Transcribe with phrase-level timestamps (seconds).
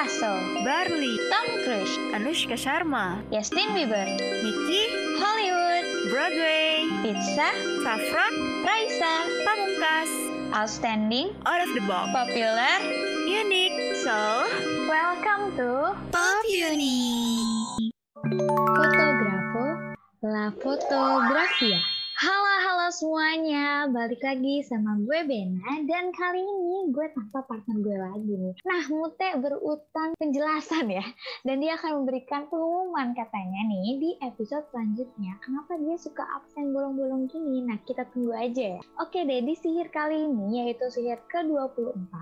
[0.00, 0.32] Picasso,
[0.64, 4.08] Barley, Tom Cruise, Anushka Sharma, Justin Bieber,
[4.40, 4.88] Mickey,
[5.20, 7.52] Hollywood, Broadway, Pizza,
[7.84, 9.12] Saffron, Raisa,
[9.44, 12.80] Pamungkas, Outstanding, Out of the Box, Popular.
[13.28, 14.48] Unique, So,
[14.88, 17.44] Welcome to Pop Uni.
[18.24, 21.99] Fotografo La Fotografia.
[22.20, 27.96] Halo halo semuanya, balik lagi sama gue Bena dan kali ini gue tanpa partner gue
[27.96, 28.54] lagi nih.
[28.60, 31.00] Nah, Mute berutang penjelasan ya
[31.48, 35.32] dan dia akan memberikan pengumuman katanya nih di episode selanjutnya.
[35.40, 37.64] Kenapa dia suka absen bolong-bolong gini?
[37.64, 38.80] Nah, kita tunggu aja ya.
[39.00, 42.12] Oke deh, di sihir kali ini yaitu sihir ke-24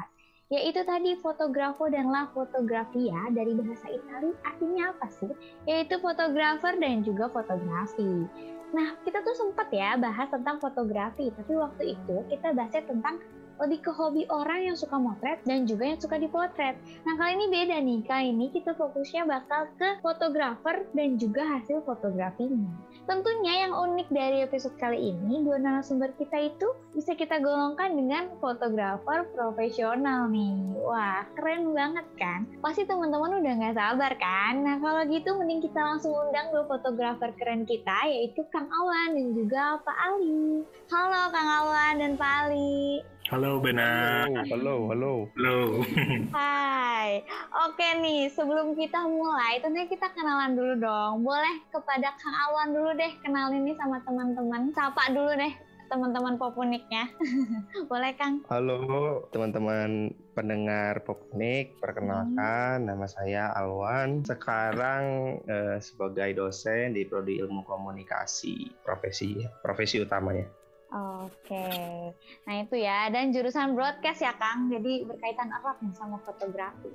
[0.48, 5.32] yaitu tadi fotografo dan la fotografia dari bahasa Italia artinya apa sih?
[5.66, 8.30] Yaitu fotografer dan juga fotografi.
[8.68, 13.16] Nah, kita tuh sempat ya bahas tentang fotografi, tapi waktu itu kita bahasnya tentang
[13.58, 16.78] lebih ke hobi orang yang suka motret dan juga yang suka dipotret.
[17.02, 18.00] Nah, kali ini beda nih.
[18.06, 22.70] Kali ini kita fokusnya bakal ke fotografer dan juga hasil fotografinya.
[23.08, 28.28] Tentunya yang unik dari episode kali ini, dua narasumber kita itu bisa kita golongkan dengan
[28.36, 30.76] fotografer profesional nih.
[30.76, 32.44] Wah, keren banget kan?
[32.60, 34.60] Pasti teman-teman udah nggak sabar kan?
[34.60, 39.32] Nah, kalau gitu mending kita langsung undang dua fotografer keren kita, yaitu Kang Awan dan
[39.32, 40.68] juga Pak Ali.
[40.92, 43.00] Halo Kang Awan dan Pak Ali.
[43.28, 44.24] Halo Bena.
[44.48, 45.28] Halo, halo.
[45.36, 45.84] Halo.
[46.32, 47.20] Hai,
[47.68, 51.28] oke nih sebelum kita mulai tentunya kita kenalan dulu dong.
[51.28, 54.72] Boleh kepada Kang Awan dulu deh kenalin nih sama teman-teman.
[54.72, 55.52] Sapa dulu deh
[55.92, 57.12] teman-teman Popuniknya.
[57.92, 58.48] Boleh Kang?
[58.48, 64.24] Halo teman-teman pendengar Popnik, perkenalkan nama saya Alwan.
[64.24, 70.57] Sekarang eh, sebagai dosen di Prodi Ilmu Komunikasi, profesi profesi utamanya.
[70.88, 71.68] Oke,
[72.48, 73.12] nah itu ya.
[73.12, 76.88] Dan jurusan broadcast ya Kang, jadi berkaitan erat nih sama fotografi.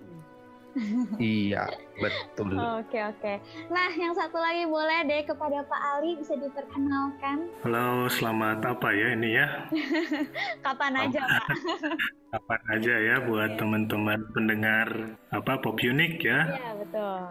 [1.22, 1.70] iya,
[2.02, 2.58] betul.
[2.58, 3.34] Oke oke.
[3.70, 7.54] Nah yang satu lagi boleh deh kepada Pak Ali bisa diperkenalkan.
[7.62, 9.70] Halo, selamat apa ya ini ya?
[10.66, 11.48] Kapan aja Pak?
[12.34, 16.40] Kapan aja ya buat teman-teman pendengar apa Pop Unik ya.
[16.58, 17.22] Iya betul.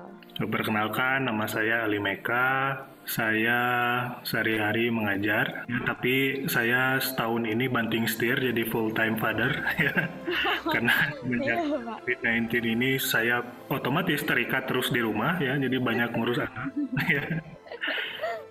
[0.46, 2.86] Perkenalkan nama saya Ali Meka.
[3.02, 3.58] Saya
[4.22, 9.50] sehari-hari mengajar, ya, tapi saya setahun ini banting setir jadi full time father
[9.84, 9.94] ya.
[10.62, 11.98] Karena semenjak Pak.
[12.06, 16.70] COVID-19 ini saya otomatis terikat terus di rumah ya, jadi banyak ngurus anak.
[17.14, 17.24] ya.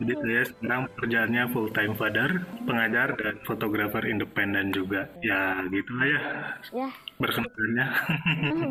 [0.02, 2.30] Jadi saya sekarang pekerjaannya full time father,
[2.66, 5.06] pengajar dan fotografer independen juga.
[5.22, 6.22] Ya gitu lah ya
[6.74, 6.90] Ya
[7.22, 7.86] berkenalannya.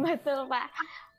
[0.03, 0.67] Betul Pak.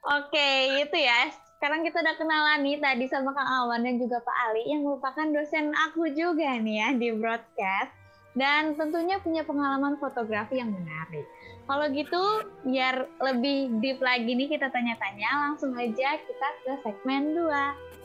[0.02, 1.32] Oke, itu ya.
[1.62, 5.22] Sekarang kita udah kenalan nih tadi sama Kang Awan dan juga Pak Ali yang merupakan
[5.30, 7.94] dosen aku juga nih ya di broadcast.
[8.34, 11.22] Dan tentunya punya pengalaman fotografi yang menarik.
[11.70, 12.18] Kalau gitu,
[12.66, 17.46] biar lebih deep lagi nih kita tanya-tanya, langsung aja kita ke segmen 2.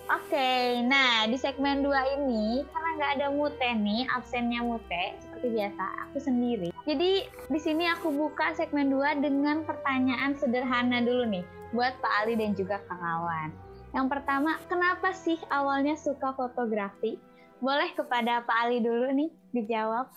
[0.07, 5.83] Oke, nah di segmen 2 ini, karena nggak ada Mute nih, absennya Mute, seperti biasa,
[6.07, 6.71] aku sendiri.
[6.87, 11.43] Jadi di sini aku buka segmen 2 dengan pertanyaan sederhana dulu nih
[11.75, 13.51] buat Pak Ali dan juga Kang Awan.
[13.91, 17.19] Yang pertama, kenapa sih awalnya suka fotografi?
[17.59, 20.07] Boleh kepada Pak Ali dulu nih dijawab.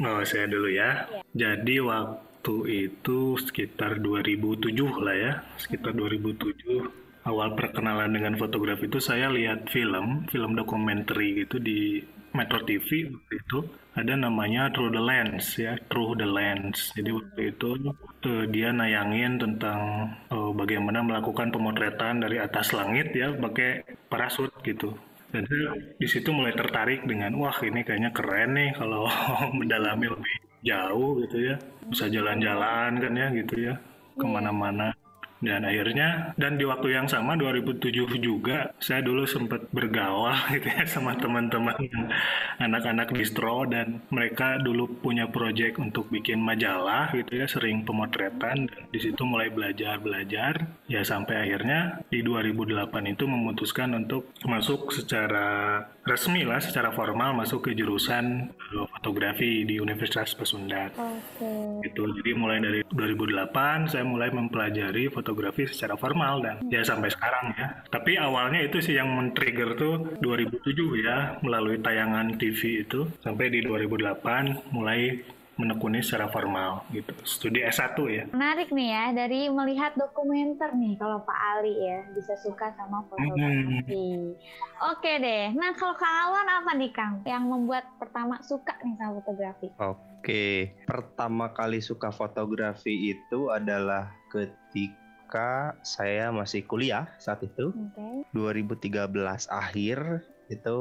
[0.00, 1.04] Oh, saya dulu ya.
[1.36, 4.72] Jadi waktu itu sekitar 2007
[5.04, 11.56] lah ya, sekitar 2007 awal perkenalan dengan fotografi itu saya lihat film, film dokumenter gitu
[11.60, 12.04] di
[12.34, 13.58] Metro TV waktu itu
[13.94, 16.90] ada namanya Through the Lens ya, Through the Lens.
[16.98, 17.70] Jadi waktu itu
[18.26, 24.90] eh, dia nayangin tentang eh, bagaimana melakukan pemotretan dari atas langit ya pakai parasut gitu.
[25.30, 29.06] Dan saya di situ mulai tertarik dengan wah ini kayaknya keren nih kalau
[29.58, 30.34] mendalami lebih
[30.66, 31.56] jauh gitu ya,
[31.86, 33.74] bisa jalan-jalan kan ya gitu ya
[34.18, 34.90] ke mana-mana.
[35.42, 37.90] Dan akhirnya, dan di waktu yang sama 2007
[38.22, 41.76] juga, saya dulu sempat bergaul gitu ya sama teman-teman
[42.60, 48.82] anak-anak distro dan mereka dulu punya proyek untuk bikin majalah gitu ya, sering pemotretan dan
[48.88, 50.64] di situ mulai belajar-belajar.
[50.88, 57.68] Ya sampai akhirnya di 2008 itu memutuskan untuk masuk secara resmi lah, secara formal masuk
[57.68, 61.80] ke jurusan eh, fotografi di Universitas Pasundan Oke.
[61.88, 62.04] gitu.
[62.20, 67.66] Jadi mulai dari 2008 saya mulai mempelajari fotografi secara formal dan ya sampai sekarang ya.
[67.88, 73.64] Tapi awalnya itu sih yang men-trigger tuh 2007 ya melalui tayangan TV itu sampai di
[73.64, 75.24] 2008 mulai
[75.54, 77.14] menekuni secara formal gitu.
[77.22, 78.24] Studi S1 ya.
[78.30, 84.34] Menarik nih ya dari melihat dokumenter nih kalau Pak Ali ya bisa suka sama fotografi.
[84.90, 85.54] Oke deh.
[85.54, 89.68] Nah kalau Kang Awan apa nih Kang yang membuat pertama suka nih sama fotografi?
[89.78, 95.04] Oke, pertama kali suka fotografi itu adalah ketika
[95.34, 98.22] ketika saya masih kuliah saat itu Oke.
[98.38, 100.78] 2013 akhir itu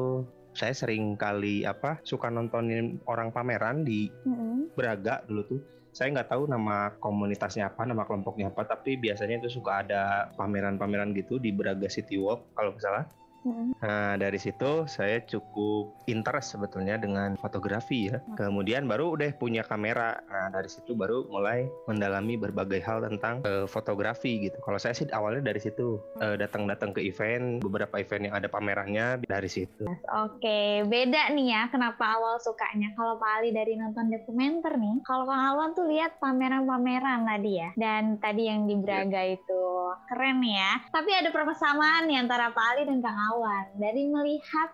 [0.53, 4.73] saya sering kali apa suka nontonin orang pameran di Mm-mm.
[4.77, 5.61] Braga dulu tuh
[5.93, 11.13] saya nggak tahu nama komunitasnya apa nama kelompoknya apa tapi biasanya itu suka ada pameran-pameran
[11.13, 13.05] gitu di Braga City Walk kalau nggak salah
[13.43, 13.75] Mm-mm.
[13.83, 18.23] Nah, dari situ saya cukup interest sebetulnya dengan fotografi ya.
[18.39, 20.19] Kemudian baru udah punya kamera.
[20.31, 24.57] Nah, dari situ baru mulai mendalami berbagai hal tentang eh, fotografi gitu.
[24.63, 29.25] Kalau saya sih awalnya dari situ Eh, datang-datang ke event, beberapa event yang ada pamerannya
[29.27, 29.83] dari situ.
[30.23, 32.93] Oke, beda nih ya kenapa awal sukanya.
[32.95, 37.69] Kalau Pak Ali dari nonton dokumenter nih, kalau Kang Alwan tuh lihat pameran-pameran tadi ya.
[37.75, 39.63] Dan tadi yang di Braga itu
[40.07, 40.79] keren ya.
[40.93, 43.32] Tapi ada persamaan nih antara Pak Ali dan Kang Alwan.
[43.79, 44.69] Dari melihat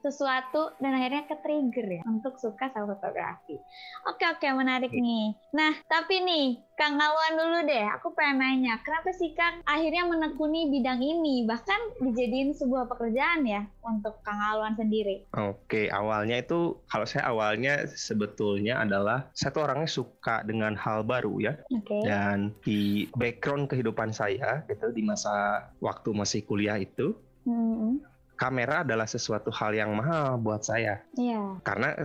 [0.00, 3.60] sesuatu dan akhirnya ke trigger ya untuk suka sama fotografi.
[4.08, 5.36] Oke oke menarik nih.
[5.52, 10.72] Nah tapi nih Kang Alwan dulu deh, aku pengen nanya, kenapa sih Kang akhirnya menekuni
[10.72, 15.28] bidang ini bahkan dijadiin sebuah pekerjaan ya untuk Kang Alwan sendiri?
[15.36, 21.36] Oke, awalnya itu kalau saya awalnya sebetulnya adalah saya tuh orangnya suka dengan hal baru
[21.36, 21.60] ya.
[21.68, 22.00] Oke.
[22.00, 27.12] Dan di background kehidupan saya gitu di masa waktu masih kuliah itu
[27.50, 27.98] Hmm,
[28.40, 31.02] kamera adalah sesuatu hal yang mahal buat saya.
[31.18, 31.60] Iya.
[31.60, 31.98] karena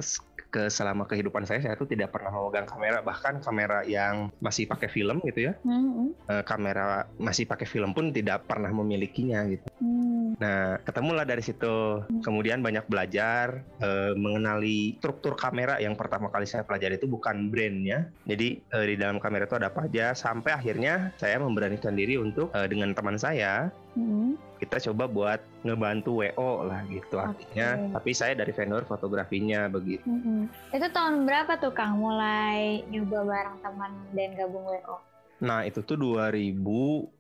[0.55, 3.03] ke selama kehidupan saya saya tuh tidak pernah memegang kamera.
[3.03, 8.15] Bahkan kamera yang masih pakai film gitu ya Hmm, eh, kamera masih pakai film pun
[8.15, 9.67] tidak pernah memilikinya gitu.
[9.83, 12.07] Hmm, nah ketemulah dari situ.
[12.23, 15.75] Kemudian banyak belajar eh, mengenali struktur kamera.
[15.83, 18.07] Yang pertama kali saya pelajari itu bukan brandnya.
[18.23, 20.15] Jadi eh, di dalam kamera itu ada apa aja.
[20.15, 24.35] Sampai akhirnya saya memberanikan diri untuk eh, dengan teman saya hmm.
[24.59, 30.47] kita coba buat ngebantu WO lah gitu artinya tapi saya dari vendor fotografinya begitu Mm-mm.
[30.71, 34.95] Itu tahun berapa tuh Kang mulai nyoba bareng teman dan gabung WO?
[35.43, 37.11] nah itu tuh 2014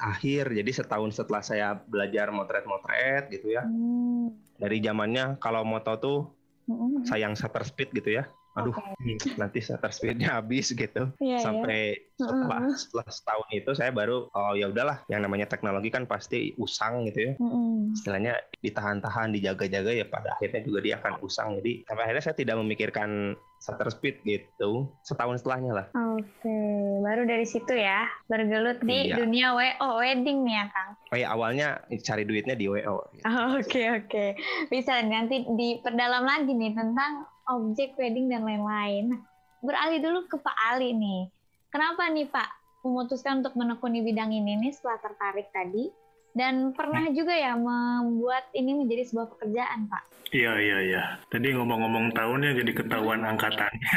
[0.00, 4.32] akhir jadi setahun setelah saya belajar motret-motret gitu ya Hmm.
[4.56, 6.18] dari zamannya kalau moto tuh
[6.64, 7.04] Mm-mm.
[7.04, 8.24] sayang shutter speed gitu ya
[8.54, 9.18] aduh Oke.
[9.34, 11.38] nanti shutter speednya habis gitu Iya, iya.
[11.38, 11.80] sampai
[12.14, 12.78] setelah Mm-mm.
[12.78, 17.18] setelah setahun itu saya baru oh ya udahlah yang namanya teknologi kan pasti usang gitu
[17.20, 17.90] ya Mm-mm.
[17.92, 22.56] istilahnya ditahan-tahan dijaga-jaga ya pada akhirnya juga dia akan usang jadi sampai akhirnya saya tidak
[22.56, 23.10] memikirkan
[23.58, 24.70] shutter speed gitu
[25.02, 26.58] setahun setelahnya lah Oke,
[27.02, 29.18] baru dari situ ya bergelut di Iya.
[29.18, 30.90] dunia WO wedding nih ya Kang.
[31.10, 31.68] oh ya awalnya
[32.00, 33.24] cari duitnya di WO gitu.
[33.24, 34.26] Oh, Oke oke,
[34.70, 39.16] bisa nanti diperdalam lagi nih tentang objek wedding dan lain-lain.
[39.16, 39.20] Nah,
[39.64, 41.28] beralih dulu ke Pak Ali nih.
[41.72, 42.48] Kenapa nih Pak
[42.84, 45.90] memutuskan untuk menekuni bidang ini nih setelah tertarik tadi?
[46.34, 50.02] Dan pernah juga ya membuat ini menjadi sebuah pekerjaan Pak?
[50.34, 51.02] Iya iya iya.
[51.30, 53.96] Tadi ngomong-ngomong tahunnya jadi ketahuan angkatannya.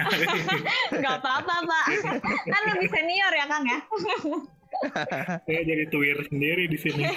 [1.01, 1.85] Gak apa-apa Pak,
[2.45, 3.79] kan lebih senior ya Kang ya?
[5.49, 7.03] Saya jadi tuir sendiri di sini.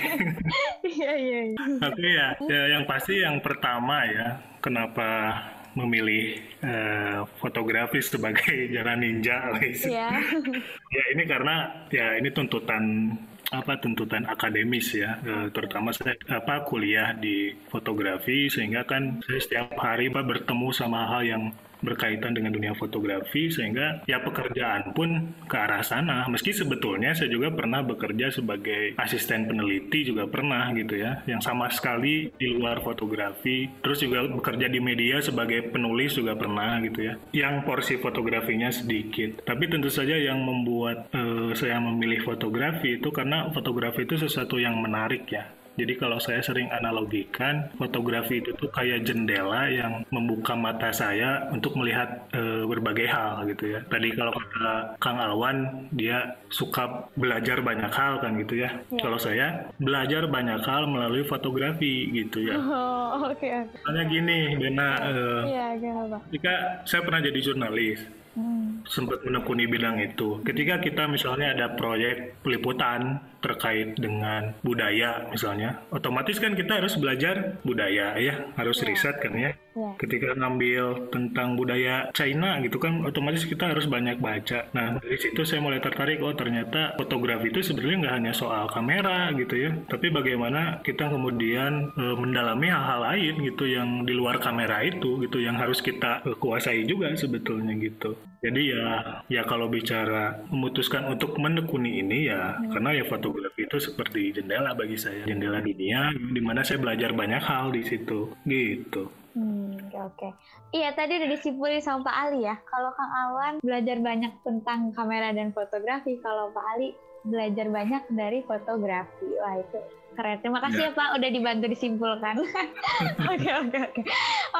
[0.80, 1.40] Iya iya.
[1.52, 1.58] iya.
[1.78, 5.38] Tapi ya, ya yang pasti yang pertama ya, kenapa
[5.74, 9.38] memilih eh, fotografi sebagai jalan ninja.
[9.60, 10.10] Iya.
[10.96, 13.14] Ya ini karena ya ini tuntutan
[13.50, 19.74] apa tuntutan akademis ya, Eh, terutama saya apa kuliah di fotografi sehingga kan saya setiap
[19.78, 21.42] hari bertemu sama hal yang
[21.80, 26.28] berkaitan dengan dunia fotografi sehingga ya pekerjaan pun ke arah sana.
[26.28, 31.68] Meski sebetulnya saya juga pernah bekerja sebagai asisten peneliti juga pernah gitu ya yang sama
[31.72, 33.68] sekali di luar fotografi.
[33.80, 39.42] Terus juga bekerja di media sebagai penulis juga pernah gitu ya yang porsi fotografinya sedikit.
[39.44, 44.76] Tapi tentu saja yang membuat eh, saya memilih fotografi itu karena fotografi itu sesuatu yang
[44.80, 50.90] menarik ya jadi kalau saya sering analogikan fotografi itu tuh kayak jendela yang membuka mata
[50.90, 53.80] saya untuk melihat eh, berbagai hal gitu ya.
[53.86, 58.70] Tadi kalau kata Kang Alwan dia suka belajar banyak hal kan gitu ya.
[58.90, 59.00] Iya.
[59.00, 59.46] Kalau saya
[59.78, 62.58] belajar banyak hal melalui fotografi gitu ya.
[62.58, 63.74] Oh, oke oke.
[63.76, 66.18] Misalnya gini, Bena, eh, Iya, kenapa?
[66.30, 66.52] ketika
[66.84, 68.00] saya pernah jadi jurnalis,
[68.30, 68.86] Hmm.
[68.86, 70.38] sempat menekuni bidang itu.
[70.46, 77.60] Ketika kita misalnya ada proyek peliputan terkait dengan budaya misalnya, otomatis kan kita harus belajar
[77.64, 78.88] budaya ya, harus Iya.
[78.88, 79.50] riset kan ya.
[79.70, 79.90] Iya.
[79.96, 84.66] Ketika ngambil tentang budaya China gitu kan, otomatis kita harus banyak baca.
[84.76, 89.30] Nah dari situ saya mulai tertarik, oh ternyata fotografi itu sebenarnya nggak hanya soal kamera
[89.34, 94.82] gitu ya, tapi bagaimana kita kemudian eh, mendalami hal-hal lain gitu yang di luar kamera
[94.82, 98.14] itu gitu, yang harus kita eh, kuasai juga sebetulnya gitu.
[98.40, 104.32] Jadi ya, ya kalau bicara memutuskan untuk menekuni ini ya, karena ya fotografi itu seperti
[104.32, 109.12] jendela bagi saya, jendela dunia, di mana saya belajar banyak hal di situ, gitu.
[109.36, 110.28] Hmm, oke oke.
[110.74, 112.56] Iya tadi udah disimpulin sama Pak Ali ya.
[112.66, 118.40] Kalau Kang Alwan belajar banyak tentang kamera dan fotografi, kalau Pak Ali belajar banyak dari
[118.44, 119.28] fotografi.
[119.40, 119.80] Wah itu
[120.20, 120.38] keren.
[120.42, 122.34] Terima kasih ya, ya Pak udah dibantu disimpulkan.
[123.32, 124.02] Oke oke oke.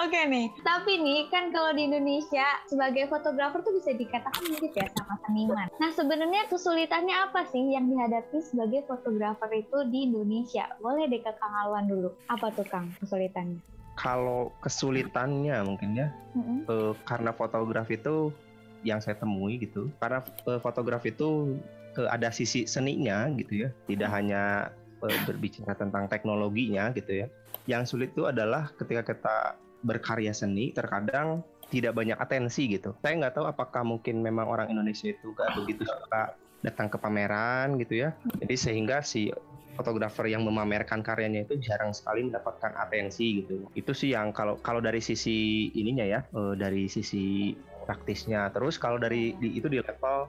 [0.06, 0.46] Oke nih.
[0.64, 5.68] Tapi nih kan kalau di Indonesia sebagai fotografer tuh bisa dikatakan mirip ya sama seniman.
[5.76, 10.70] Nah sebenarnya kesulitannya apa sih yang dihadapi sebagai fotografer itu di Indonesia?
[10.80, 12.08] Boleh deh ke Kang Alwan dulu.
[12.32, 13.60] Apa tuh Kang kesulitannya?
[13.98, 16.58] Kalau kesulitannya mungkin ya, mm-hmm.
[16.72, 18.32] uh, karena fotografi itu
[18.80, 21.60] yang saya temui gitu, karena uh, fotografi itu
[21.96, 27.26] ada sisi seninya gitu ya, tidak hanya uh, berbicara tentang teknologinya gitu ya.
[27.66, 29.36] Yang sulit itu adalah ketika kita
[29.80, 32.92] berkarya seni, terkadang tidak banyak atensi gitu.
[33.00, 37.78] Saya nggak tahu apakah mungkin memang orang Indonesia itu gak begitu suka datang ke pameran
[37.80, 38.10] gitu ya.
[38.42, 39.30] Jadi sehingga si
[39.78, 43.70] fotografer yang memamerkan karyanya itu jarang sekali mendapatkan atensi gitu.
[43.72, 47.54] Itu sih yang kalau kalau dari sisi ininya ya, uh, dari sisi
[47.86, 48.50] praktisnya.
[48.52, 50.28] Terus kalau dari di, itu di level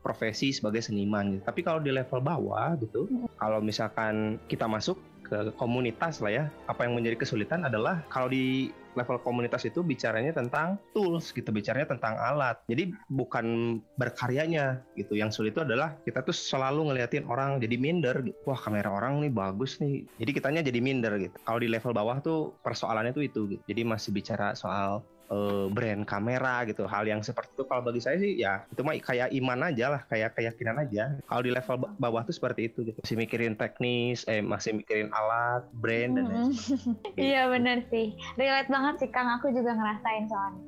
[0.00, 1.42] profesi sebagai seniman gitu.
[1.44, 4.96] Tapi kalau di level bawah gitu, kalau misalkan kita masuk
[5.30, 10.34] ke komunitas lah ya, apa yang menjadi kesulitan adalah kalau di level komunitas itu bicaranya
[10.34, 12.58] tentang tools gitu, bicaranya tentang alat.
[12.66, 15.14] Jadi bukan berkaryanya gitu.
[15.14, 18.18] Yang sulit itu adalah kita tuh selalu ngeliatin orang jadi minder.
[18.26, 18.34] Gitu.
[18.42, 20.02] Wah kamera orang nih bagus nih.
[20.18, 21.38] Jadi kitanya jadi minder gitu.
[21.46, 23.62] Kalau di level bawah tuh persoalannya tuh itu gitu.
[23.70, 26.84] Jadi masih bicara soal uh, brand kamera gitu.
[26.84, 30.02] Hal yang seperti itu kalau bagi saya sih ya itu mah kayak iman aja lah
[30.10, 31.16] kayak keyakinan aja.
[31.24, 32.98] Kalau di level bawah tuh seperti itu gitu.
[33.00, 36.50] Masih mikirin teknis eh masih mikirin alat brand dan hmm.
[36.52, 37.16] gitu.
[37.30, 38.12] iya benar sih.
[38.36, 39.30] Relate banget sih kang.
[39.40, 40.64] Aku juga ngerasain soalnya.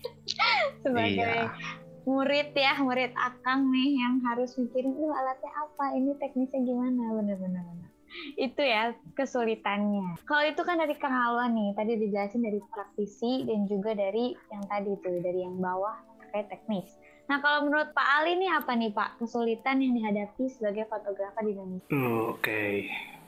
[0.86, 1.50] Sebagai iya.
[2.06, 7.89] murid ya, murid akang nih yang harus mikirin, lu alatnya apa, ini teknisnya gimana, bener-bener
[8.34, 10.18] itu ya kesulitannya.
[10.26, 14.64] Kalau itu kan dari Kang Alwa nih, tadi dijelasin dari praktisi dan juga dari yang
[14.66, 16.88] tadi itu dari yang bawah terkait teknis.
[17.30, 21.52] Nah kalau menurut Pak Ali nih apa nih Pak kesulitan yang dihadapi sebagai fotografer di
[21.54, 21.90] Indonesia?
[21.90, 22.74] Oke, okay.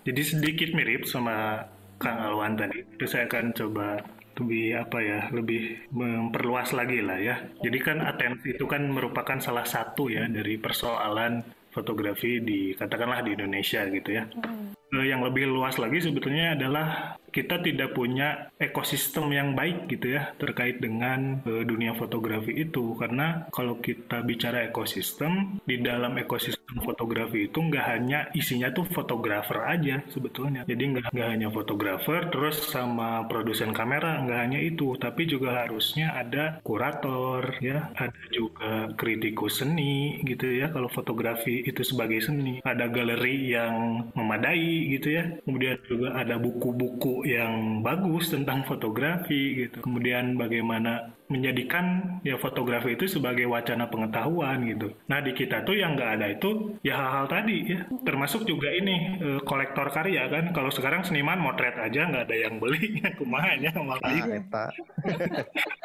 [0.02, 1.66] jadi sedikit mirip sama
[2.02, 2.82] Kang Alwan tadi.
[2.82, 8.56] Itu saya akan coba lebih apa ya lebih memperluas lagi lah ya jadi kan atensi
[8.56, 14.28] itu kan merupakan salah satu ya dari persoalan fotografi di katakanlah di Indonesia gitu ya.
[14.28, 14.76] Hmm.
[14.92, 20.78] Yang lebih luas lagi sebetulnya adalah kita tidak punya ekosistem yang baik gitu ya terkait
[20.84, 22.92] dengan uh, dunia fotografi itu.
[23.00, 29.64] Karena kalau kita bicara ekosistem di dalam ekosistem fotografi itu nggak hanya isinya tuh fotografer
[29.64, 30.68] aja sebetulnya.
[30.68, 34.92] Jadi nggak nggak hanya fotografer terus sama produsen kamera nggak hanya itu.
[35.00, 40.68] Tapi juga harusnya ada kurator ya ada juga kritikus seni gitu ya.
[40.68, 42.60] Kalau fotografi itu sebagai seni.
[42.60, 49.84] Ada galeri yang memadai gitu ya kemudian juga ada buku-buku yang bagus tentang fotografi gitu.
[49.84, 54.92] Kemudian bagaimana menjadikan ya fotografi itu sebagai wacana pengetahuan gitu.
[55.08, 57.80] Nah di kita tuh yang nggak ada itu ya hal-hal tadi ya.
[58.04, 60.52] Termasuk juga ini e, kolektor karya kan.
[60.52, 63.00] Kalau sekarang seniman motret aja nggak ada yang beli.
[63.18, 64.70] Kumahanya malah ah,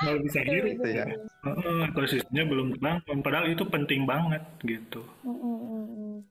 [0.03, 1.05] Nggak bisa gitu ya.
[1.91, 3.03] Ekosistemnya belum tenang.
[3.23, 5.01] Padahal itu penting banget gitu.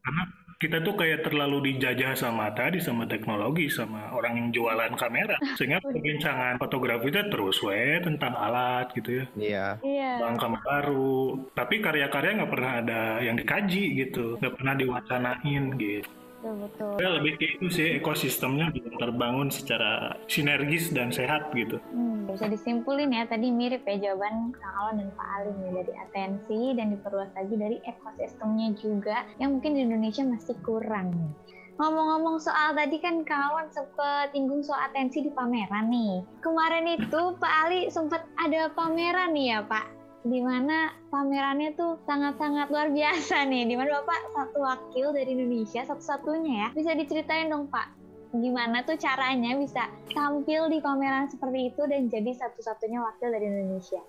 [0.04, 5.36] Karena kita tuh kayak terlalu dijajah sama tadi sama teknologi sama orang yang jualan kamera.
[5.60, 9.24] Sehingga perbincangan fotografi itu terus we tentang alat gitu ya.
[9.36, 9.66] Iya.
[9.84, 10.14] Yeah.
[10.24, 11.44] bang kamera baru.
[11.52, 16.10] Tapi karya-karya nggak pernah ada yang dikaji gitu nggak pernah diwacanain gitu
[16.46, 17.02] betul betul.
[17.02, 21.82] Ya, lebih ke itu sih ekosistemnya belum terbangun secara sinergis dan sehat gitu.
[21.90, 25.92] Hmm, bisa disimpulin ya tadi mirip ya jawaban Kang Alon dan Pak Alim ya dari
[25.98, 31.34] atensi dan diperluas lagi dari ekosistemnya juga yang mungkin di Indonesia masih kurang.
[31.76, 36.24] Ngomong-ngomong soal tadi kan kawan sempat tinggung soal atensi di pameran nih.
[36.40, 39.95] Kemarin itu Pak Ali sempat ada pameran nih ya Pak
[40.26, 43.70] di mana pamerannya tuh sangat-sangat luar biasa nih.
[43.70, 46.68] Di mana Bapak satu wakil dari Indonesia, satu-satunya ya.
[46.74, 47.94] Bisa diceritain dong Pak,
[48.34, 54.02] gimana tuh caranya bisa tampil di pameran seperti itu dan jadi satu-satunya wakil dari Indonesia?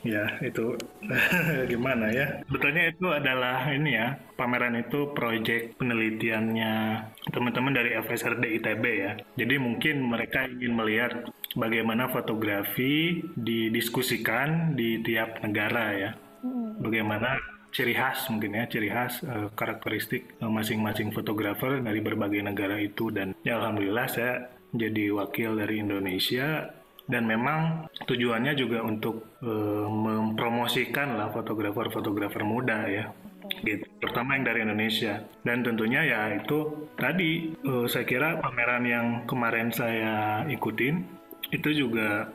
[0.00, 0.76] Ya, itu
[1.72, 2.40] gimana ya?
[2.48, 6.72] Sebetulnya itu adalah ini ya, pameran itu proyek penelitiannya
[7.28, 9.12] teman-teman dari FSRD ITB ya.
[9.36, 11.12] Jadi mungkin mereka ingin melihat
[11.56, 16.10] bagaimana fotografi didiskusikan di tiap negara ya.
[16.40, 16.80] Hmm.
[16.80, 17.36] Bagaimana
[17.70, 23.14] ciri khas mungkin ya ciri khas uh, karakteristik masing masing-masing fotografer dari berbagai negara itu
[23.14, 26.70] dan ya alhamdulillah saya jadi wakil dari Indonesia
[27.10, 33.10] dan memang tujuannya juga untuk uh, mempromosikan lah fotografer-fotografer muda ya
[33.66, 33.84] gitu.
[33.98, 39.74] Pertama yang dari Indonesia dan tentunya ya itu tadi uh, saya kira pameran yang kemarin
[39.74, 42.30] saya ikutin itu juga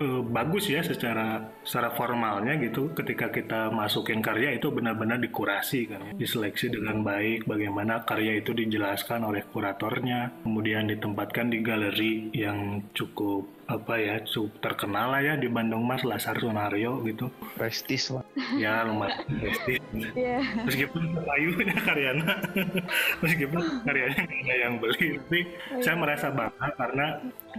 [0.00, 6.00] eh, bagus ya secara secara formalnya gitu ketika kita masukin karya itu benar-benar dikurasi kan.
[6.00, 6.12] Ya.
[6.26, 13.60] diseleksi dengan baik bagaimana karya itu dijelaskan oleh kuratornya kemudian ditempatkan di galeri yang cukup
[13.70, 17.30] apa ya cukup terkenal lah ya di Bandung Mas Lasar Sunario gitu.
[17.54, 18.26] Prestis lah.
[18.58, 19.78] Ya lumayan prestis.
[19.90, 20.42] Iya.
[20.66, 22.34] meskipun kayunya karyanya
[23.22, 25.40] meskipun karyanya nggak ada yang beli tapi
[25.82, 27.06] saya merasa bangga karena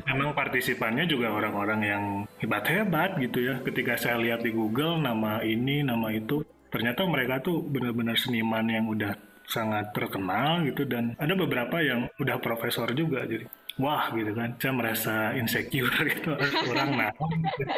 [0.08, 2.03] memang partisipannya juga orang-orang yang
[2.43, 3.55] hebat-hebat gitu ya.
[3.63, 8.88] Ketika saya lihat di Google nama ini nama itu ternyata mereka tuh benar-benar seniman yang
[8.88, 9.15] udah
[9.48, 10.88] sangat terkenal gitu.
[10.88, 13.48] Dan ada beberapa yang udah profesor juga jadi
[13.79, 14.55] wah gitu kan.
[14.60, 16.31] Saya merasa insecure gitu
[16.67, 17.12] kurang nah.
[17.12, 17.74] Gitu.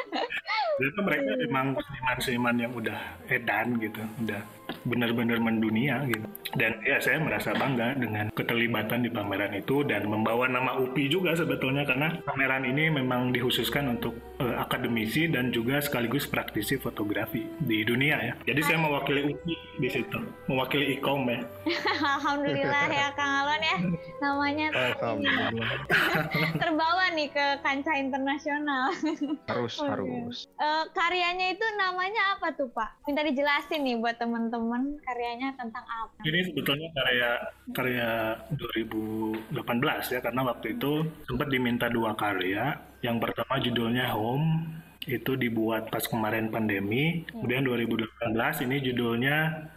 [0.73, 4.41] Ternyata mereka memang seniman-seniman yang udah edan gitu, udah
[4.87, 6.25] benar-benar mendunia gitu.
[6.53, 11.33] Dan ya saya merasa bangga dengan keterlibatan di pameran itu dan membawa nama UPI juga
[11.33, 17.81] sebetulnya karena pameran ini memang dikhususkan untuk eh, akademisi dan juga sekaligus praktisi fotografi di
[17.81, 18.33] dunia ya.
[18.45, 21.39] Jadi saya mewakili UPI di situ, mewakili IKOM ya.
[22.19, 23.77] Alhamdulillah ya Kang Alwan ya.
[24.21, 24.67] Namanya
[26.61, 28.93] terbawa nih ke kancah internasional.
[29.49, 29.89] harus Oke.
[29.89, 33.03] harus Eh, karyanya itu namanya apa tuh Pak?
[33.09, 34.52] Minta dijelasin nih buat teman-teman
[35.01, 36.21] karyanya tentang apa.
[36.21, 37.31] Ini sebetulnya karya
[37.73, 38.09] karya
[38.53, 42.77] 2018 ya karena waktu itu sempat diminta dua karya.
[43.01, 47.27] Yang pertama judulnya Home itu dibuat pas kemarin pandemi.
[47.27, 49.67] Kemudian 2018 ini judulnya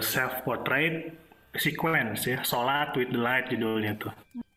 [0.00, 1.12] Self Portrait
[1.52, 4.12] Sequence ya, Solat with the Light judulnya tuh.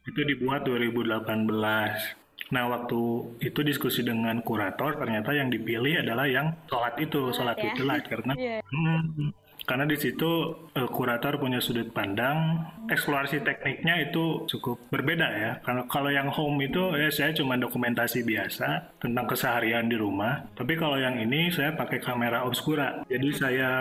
[0.08, 2.25] Itu dibuat 2018.
[2.56, 3.00] Nah, waktu
[3.44, 7.68] itu diskusi dengan kurator, ternyata yang dipilih adalah yang sholat itu, sholat ya.
[7.68, 8.06] with the light.
[8.08, 8.64] Karena Iya.
[8.64, 9.36] Hmm,
[9.66, 15.52] karena di situ eh, kurator punya sudut pandang, eksplorasi tekniknya itu cukup berbeda ya.
[15.66, 20.46] Karena kalau yang home itu ya saya cuma dokumentasi biasa tentang keseharian di rumah.
[20.54, 23.01] Tapi kalau yang ini saya pakai kamera obscura.
[23.10, 23.72] Jadi saya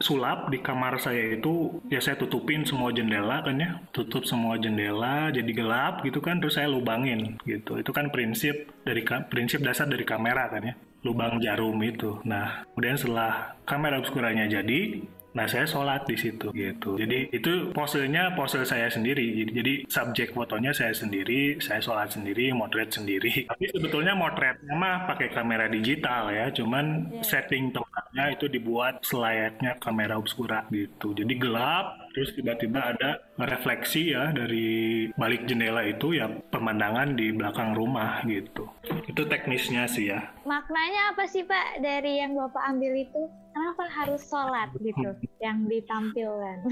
[0.00, 5.28] sulap di kamar saya itu ya saya tutupin semua jendela kan ya, tutup semua jendela
[5.28, 7.76] jadi gelap gitu kan, terus saya lubangin gitu.
[7.76, 10.74] Itu kan prinsip dari prinsip dasar dari kamera kan ya
[11.06, 12.18] lubang jarum itu.
[12.26, 16.96] Nah, kemudian setelah kamera obscuranya jadi, nah saya sholat di situ gitu.
[16.96, 19.44] Jadi itu posenya pose saya sendiri.
[19.44, 23.44] Jadi, jadi subjek fotonya saya sendiri, saya sholat sendiri, motret sendiri.
[23.52, 30.16] Tapi sebetulnya motretnya mah pakai kamera digital ya, cuman setting tempatnya itu dibuat selayaknya kamera
[30.16, 31.12] obscura gitu.
[31.12, 37.76] Jadi gelap, terus tiba-tiba ada refleksi ya dari balik jendela itu ya pemandangan di belakang
[37.76, 38.64] rumah gitu.
[39.04, 40.32] Itu teknisnya sih ya.
[40.48, 43.28] Maknanya apa sih Pak dari yang Bapak ambil itu?
[43.52, 45.12] Kenapa harus sholat gitu
[45.44, 46.64] yang ditampilkan?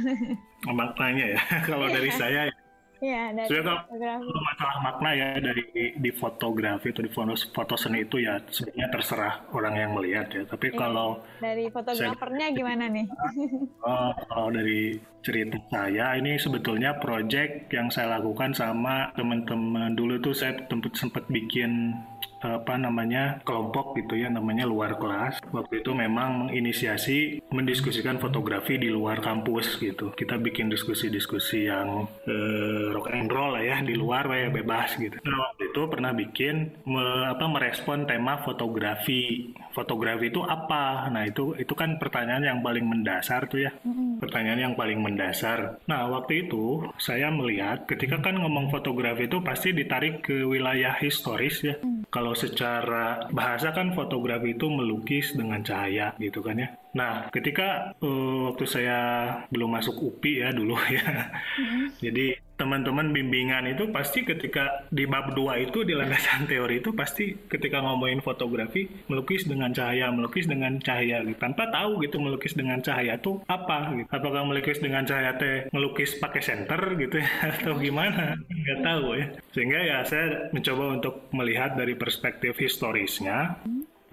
[0.72, 2.48] maknanya ya kalau dari saya
[3.00, 4.30] ya dari Sebenarnya fotografi.
[4.32, 5.62] masalah makna ya dari
[5.94, 10.42] di fotografi atau di foto, foto seni itu ya sebenarnya terserah orang yang melihat ya
[10.44, 10.78] tapi Iya.
[10.78, 13.06] kalau Dari fotografernya gimana nih?
[13.86, 20.36] oh, kalau dari cerita saya ini sebetulnya project yang saya lakukan sama teman-teman dulu tuh
[20.36, 21.96] saya tempat sempat bikin
[22.44, 25.40] apa namanya kelompok gitu ya namanya luar kelas.
[25.50, 30.12] Waktu itu memang menginisiasi mendiskusikan fotografi di luar kampus gitu.
[30.12, 35.16] Kita bikin diskusi-diskusi yang eh, rock and roll lah ya di luar ya bebas gitu.
[35.24, 39.52] Nah waktu itu pernah bikin me- apa merespon tema fotografi.
[39.72, 41.08] Fotografi itu apa?
[41.10, 43.72] Nah itu itu kan pertanyaan yang paling mendasar tuh ya.
[44.20, 45.78] Pertanyaan yang paling mendasar.
[45.84, 51.60] Nah, waktu itu saya melihat ketika kan ngomong fotografi itu pasti ditarik ke wilayah historis
[51.60, 51.76] ya.
[52.14, 56.68] Kalau secara bahasa kan fotografi itu melukis dengan cahaya gitu kan ya.
[56.94, 58.98] Nah, ketika eh, waktu saya
[59.50, 61.34] belum masuk UPI ya dulu ya.
[61.98, 67.34] Jadi teman-teman bimbingan itu pasti ketika di bab 2 itu di landasan teori itu pasti
[67.50, 71.34] ketika ngomongin fotografi melukis dengan cahaya melukis dengan cahaya gitu.
[71.42, 74.06] tanpa tahu gitu melukis dengan cahaya tuh apa gitu.
[74.06, 78.38] Apakah melukis dengan cahaya teh melukis pakai senter gitu ya atau gimana?
[78.38, 79.26] Nggak tahu ya.
[79.50, 83.58] Sehingga ya saya mencoba untuk melihat dari perspektif historisnya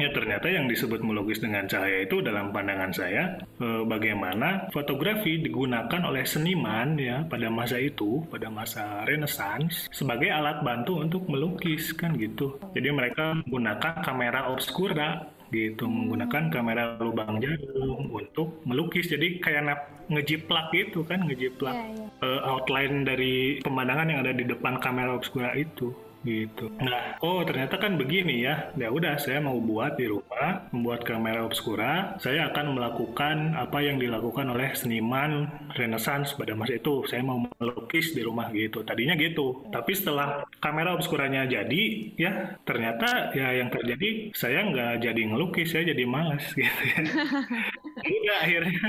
[0.01, 3.23] Ya ternyata yang disebut melukis dengan cahaya itu dalam pandangan saya
[3.65, 10.57] eh, bagaimana fotografi digunakan oleh seniman ya pada masa itu pada masa Renaissance sebagai alat
[10.67, 12.45] bantu untuk melukis kan gitu.
[12.75, 15.09] Jadi mereka menggunakan kamera obscura
[15.51, 21.85] gitu menggunakan kamera lubang jarum untuk melukis jadi kayak nap- ngejiplak gitu kan ngejiplak Iya,
[21.91, 22.07] iya.
[22.23, 25.91] eh, outline dari pemandangan yang ada di depan kamera obscura itu
[26.25, 26.69] gitu.
[26.81, 28.71] Nah, oh ternyata kan begini ya.
[28.77, 32.15] Ya udah, saya mau buat di rumah, membuat kamera obscura.
[32.21, 37.03] Saya akan melakukan apa yang dilakukan oleh seniman Renaissance pada masa itu.
[37.09, 38.83] Saya mau melukis di rumah gitu.
[38.87, 39.67] Tadinya gitu.
[39.73, 41.83] Tapi setelah kamera obscuranya jadi,
[42.17, 42.31] ya
[42.67, 46.99] ternyata ya yang terjadi saya nggak jadi ngelukis, saya jadi malas gitu ya.
[48.01, 48.81] Udah akhirnya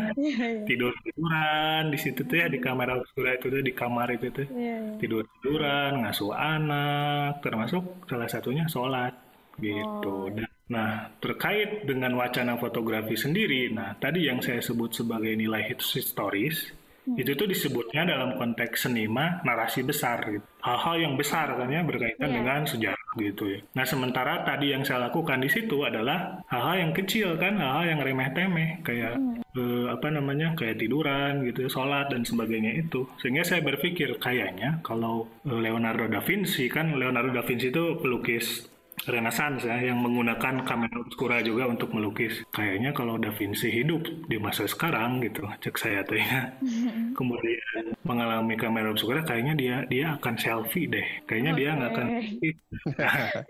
[0.69, 4.47] tidur tiduran di situ tuh ya di kamera obscura itu tuh di kamar itu tuh
[4.53, 4.95] Iya, iya.
[5.01, 9.15] tidur tiduran ngasuh anak termasuk salah satunya sholat
[9.61, 10.33] gitu.
[10.33, 10.49] Oh.
[10.73, 17.19] Nah terkait dengan wacana fotografi sendiri, nah tadi yang saya sebut sebagai nilai historis Hmm.
[17.19, 20.47] itu tuh disebutnya dalam konteks senima narasi besar gitu.
[20.63, 22.37] hal-hal yang besar kan ya berkaitan Iya.
[22.39, 23.59] dengan sejarah gitu ya.
[23.75, 28.01] Nah sementara tadi yang saya lakukan di situ adalah hal-hal yang kecil kan, hal-hal yang
[28.01, 29.19] remeh-temeh kayak
[29.53, 33.05] eh, apa namanya kayak tiduran gitu, sholat dan sebagainya itu.
[33.19, 38.71] Sehingga saya berpikir kayaknya kalau eh, Leonardo da Vinci kan Leonardo da Vinci itu pelukis
[39.03, 42.47] Renaissance ya yang menggunakan kamera obscura juga untuk melukis.
[42.55, 46.55] Kayaknya kalau Da Vinci hidup di masa sekarang gitu, cek saya tuh ya.
[47.19, 51.07] Kemudian mengalami kamera obscura, kayaknya dia dia akan selfie deh.
[51.27, 52.09] Kayaknya dia nggak akan.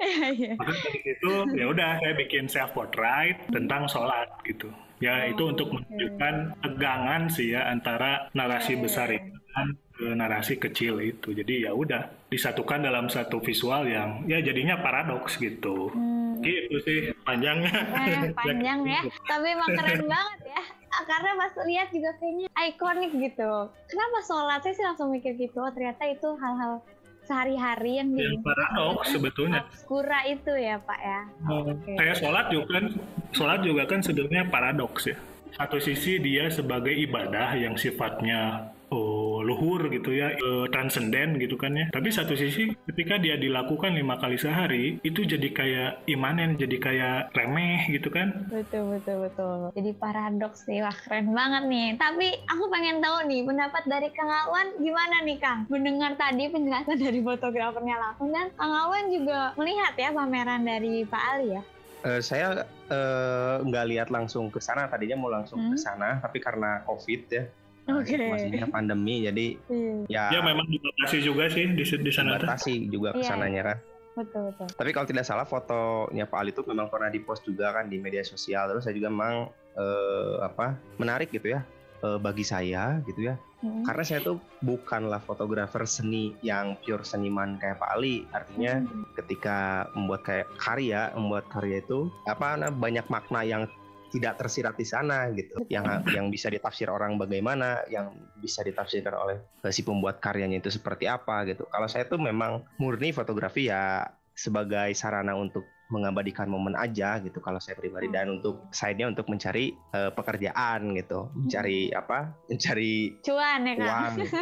[0.02, 0.52] Iya, iya.
[0.58, 4.68] Maka dari situ ya udah saya bikin self portrait tentang sholat gitu.
[5.02, 9.66] Ya itu untuk menunjukkan tegangan sih ya antara narasi besar itu dan
[10.00, 11.34] eh, narasi kecil itu.
[11.34, 15.92] Jadi ya udah disatukan dalam satu visual yang ya jadinya paradoks gitu.
[15.92, 16.40] Hmm.
[16.40, 17.77] Gitu sih panjangnya.
[18.09, 19.01] Eh, panjang ya.
[19.29, 20.62] Tapi emang keren banget ya.
[20.92, 23.53] Ah, Karena pas lihat juga kayaknya ikonik gitu.
[23.88, 24.61] Kenapa sholat?
[24.64, 25.61] Saya sih langsung mikir gitu.
[25.61, 26.81] Oh, ternyata itu hal-hal
[27.23, 29.62] sehari-hari yang di paradoks sebetulnya.
[29.62, 31.21] obskura itu ya Pak ya.
[31.62, 31.92] Oke.
[31.95, 32.85] Kayak sholat juga kan,
[33.31, 35.16] sholat juga kan sebenarnya paradoks ya.
[35.53, 41.72] Satu sisi dia sebagai ibadah yang sifatnya oh, luhur gitu ya, eh, transenden gitu kan
[41.72, 41.88] ya.
[41.88, 47.18] Tapi satu sisi ketika dia dilakukan lima kali sehari, itu jadi kayak imanen, jadi kayak
[47.33, 48.46] remeh gitu kan.
[48.52, 49.72] Betul betul betul.
[49.72, 51.88] Jadi paradoks nih, wah keren banget nih.
[51.96, 55.64] Tapi aku pengen tahu nih pendapat dari Kang Awan gimana nih Kang?
[55.72, 61.24] Mendengar tadi penjelasan dari fotografernya langsung dan Kang Awan juga melihat ya pameran dari Pak
[61.33, 61.62] Ali ya.
[62.02, 65.81] Eh, saya eh, nggak lihat langsung ke sana tadinya mau langsung ke Hmm.
[65.81, 67.46] sana tapi karena covid ya
[67.85, 68.11] nah, Oke.
[68.11, 73.12] situasinya pandemi jadi Iya, ya, Ya memang dibatasi juga sih di, di sana dibatasi juga
[73.12, 73.79] ke Iya, sananya kan
[74.12, 74.68] betul betul.
[74.77, 78.21] tapi kalau tidak salah fotonya Pak Ali itu memang pernah dipost juga kan di media
[78.21, 81.64] sosial terus saya juga memang eh, apa menarik gitu ya
[82.03, 83.87] eh, bagi saya gitu ya Hmm.
[83.87, 89.07] karena saya tuh bukanlah fotografer seni yang pure seniman kayak Pak Ali artinya Hmm.
[89.14, 93.71] ketika membuat kayak karya membuat karya itu apa nah, banyak makna yang
[94.12, 95.64] tidak tersirat di sana gitu.
[95.72, 100.68] Yang yang bisa ditafsir orang bagaimana yang bisa ditafsirkan oleh eh, si pembuat karyanya itu
[100.68, 101.64] seperti apa gitu.
[101.72, 104.05] Kalau saya tuh memang murni fotografi ya
[104.37, 108.12] sebagai sarana untuk mengabadikan momen aja gitu kalau saya pribadi.
[108.12, 111.33] Dan untuk side-nya untuk mencari eh, pekerjaan gitu.
[111.33, 112.37] Mencari apa?
[112.53, 113.88] Mencari Cuan ya Kang.
[113.88, 114.37] uang gitu.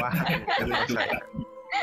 [0.00, 0.14] uang
[0.60, 1.20] Terus saya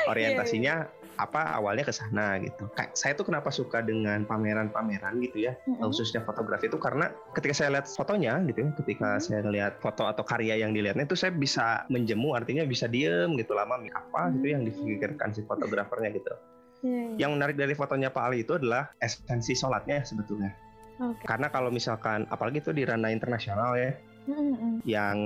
[0.09, 0.75] orientasinya
[1.17, 2.69] apa awalnya ke sana gitu.
[2.77, 5.83] Kayak saya tuh kenapa suka dengan pameran-pameran gitu ya, Mm-mm.
[5.83, 9.23] khususnya fotografi itu karena ketika saya lihat fotonya gitu ya, ketika Hmm.
[9.23, 13.57] saya lihat foto atau karya yang dilihatnya itu saya bisa menjemu artinya bisa diem gitu
[13.57, 16.33] lama apa gitu yang dipikirkan si fotografernya gitu.
[16.81, 17.27] Iya.
[17.27, 20.53] Yang menarik dari fotonya Pak Ali itu adalah esensi sholatnya sebetulnya.
[21.01, 21.25] Oke.
[21.25, 23.93] Karena kalau misalkan apalagi itu di ranah internasional ya,
[24.29, 24.85] Mm-mm.
[24.85, 25.17] yang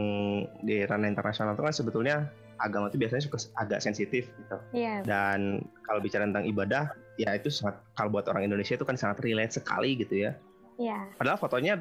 [0.63, 2.15] di ranah internasional itu kan sebetulnya
[2.59, 4.57] agama itu biasanya suka agak sensitif gitu.
[4.75, 5.03] Iya.
[5.03, 9.23] Dan kalau bicara tentang ibadah, ya itu sangat kalau buat orang Indonesia itu kan sangat
[9.23, 10.31] relate sekali gitu ya.
[10.75, 11.07] Iya.
[11.15, 11.79] Padahal fotonya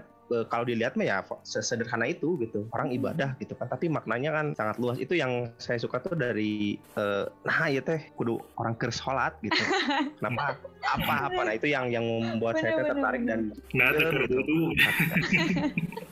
[0.49, 2.67] kalau dilihat mah ya sesederhana itu gitu.
[2.73, 4.97] Orang ibadah gitu kan, tapi maknanya kan sangat luas.
[4.97, 9.57] Itu yang saya suka tuh dari eh, nah ya teh kudu orang keur sholat gitu.
[10.19, 13.41] Kenapa apa apa nah itu yang yang membuat saya Bener, tertarik bener, dan
[13.75, 14.43] Nah, Bener, terus betul.
[14.45, 14.63] dulu.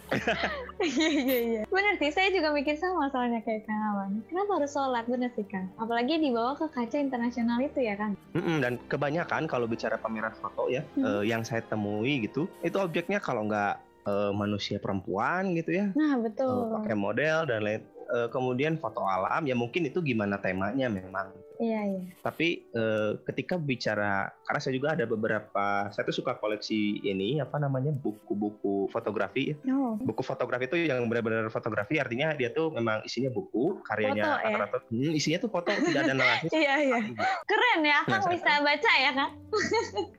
[0.83, 1.63] Iya iya iya.
[1.71, 4.11] Bener sih, saya juga mikir sama soalnya kayak Kang Awan.
[4.29, 5.05] Kenapa harus sholat?
[5.09, 5.71] Bener sih Kang.
[5.79, 8.19] Apalagi dibawa ke kaca internasional itu ya Kang.
[8.37, 11.07] Mm-mm, dan kebanyakan kalau bicara pameran foto ya, Hmm.
[11.07, 16.17] eh, yang saya temui gitu, itu objeknya kalau nggak eh, manusia perempuan gitu ya, Nah
[16.17, 16.75] eh, betul.
[16.75, 17.83] pakai model dan lain.
[18.05, 21.33] eh, kemudian foto alam ya mungkin itu gimana temanya memang.
[21.57, 22.03] Iya iya.
[22.21, 27.57] Tapi eh, ketika bicara, karena saya juga ada beberapa, saya tuh suka koleksi ini apa
[27.57, 29.57] namanya buku-buku fotografi.
[29.65, 29.97] Oh.
[29.97, 34.67] Buku fotografi itu yang benar-benar fotografi artinya dia tuh memang isinya buku, karyanya Foto, ya?
[34.93, 36.47] hmm, isinya tuh foto tidak ada narasi.
[36.61, 36.99] Iya iya.
[37.47, 39.33] Keren ya, Nah, Kang saya- bisa baca ya Kang.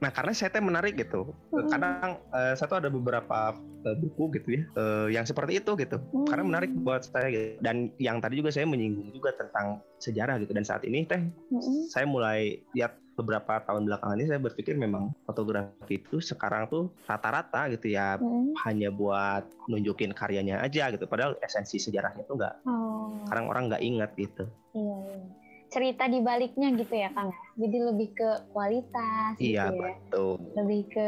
[0.02, 1.30] Nah, karena saya teh menarik gitu.
[1.70, 5.98] Kadang eh, saya tuh ada beberapa eh, buku gitu ya, eh, yang seperti itu gitu.
[6.00, 6.26] Hmm.
[6.26, 7.60] Karena menarik buat saya gitu.
[7.60, 10.52] Dan yang tadi juga saya menyinggung juga tentang sejarah gitu.
[10.52, 11.20] Dan saat ini teh
[11.52, 11.88] Mm-mm.
[11.88, 17.70] saya mulai lihat beberapa tahun belakangan ini saya berpikir memang fotografi itu sekarang tuh rata-rata
[17.70, 18.58] gitu ya Hmm.
[18.66, 21.06] hanya buat nunjukin karyanya aja gitu.
[21.06, 22.56] Padahal esensi sejarahnya tuh nggak.
[22.66, 24.50] Oh, Sekarang orang nggak ingat gitu.
[24.74, 25.22] iya, iya.
[25.70, 27.34] Cerita di baliknya gitu ya, Kang.
[27.54, 29.74] Jadi lebih ke kualitas gitu Iya ya.
[29.74, 30.38] betul.
[30.54, 31.08] Lebih ke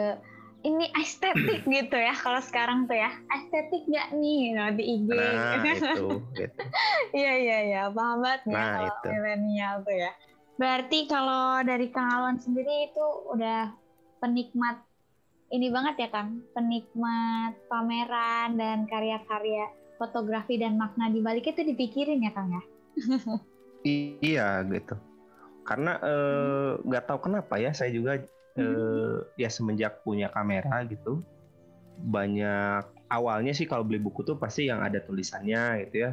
[0.66, 3.14] ini estetik gitu ya kalau sekarang tuh ya.
[3.30, 5.10] Estetik gak nih no, di IG.
[5.14, 6.62] Nah itu gitu.
[7.16, 9.08] Iya iya iya, paham banget nih Nah, kalau itu.
[9.14, 10.12] milenial tuh ya.
[10.56, 13.72] Berarti kalau dari Kang Alwan sendiri itu udah
[14.20, 14.82] penikmat
[15.54, 22.26] ini banget ya Kang, penikmat pameran dan karya-karya fotografi dan makna di balik itu dipikirin
[22.26, 22.64] ya Kang ya.
[23.86, 24.98] Iya gitu.
[25.62, 28.18] Karena eh, nggak tahu kenapa ya saya juga
[28.56, 31.24] eh, ya semenjak punya kamera gitu
[32.00, 36.12] banyak awalnya sih kalau beli buku tuh pasti yang ada tulisannya gitu ya.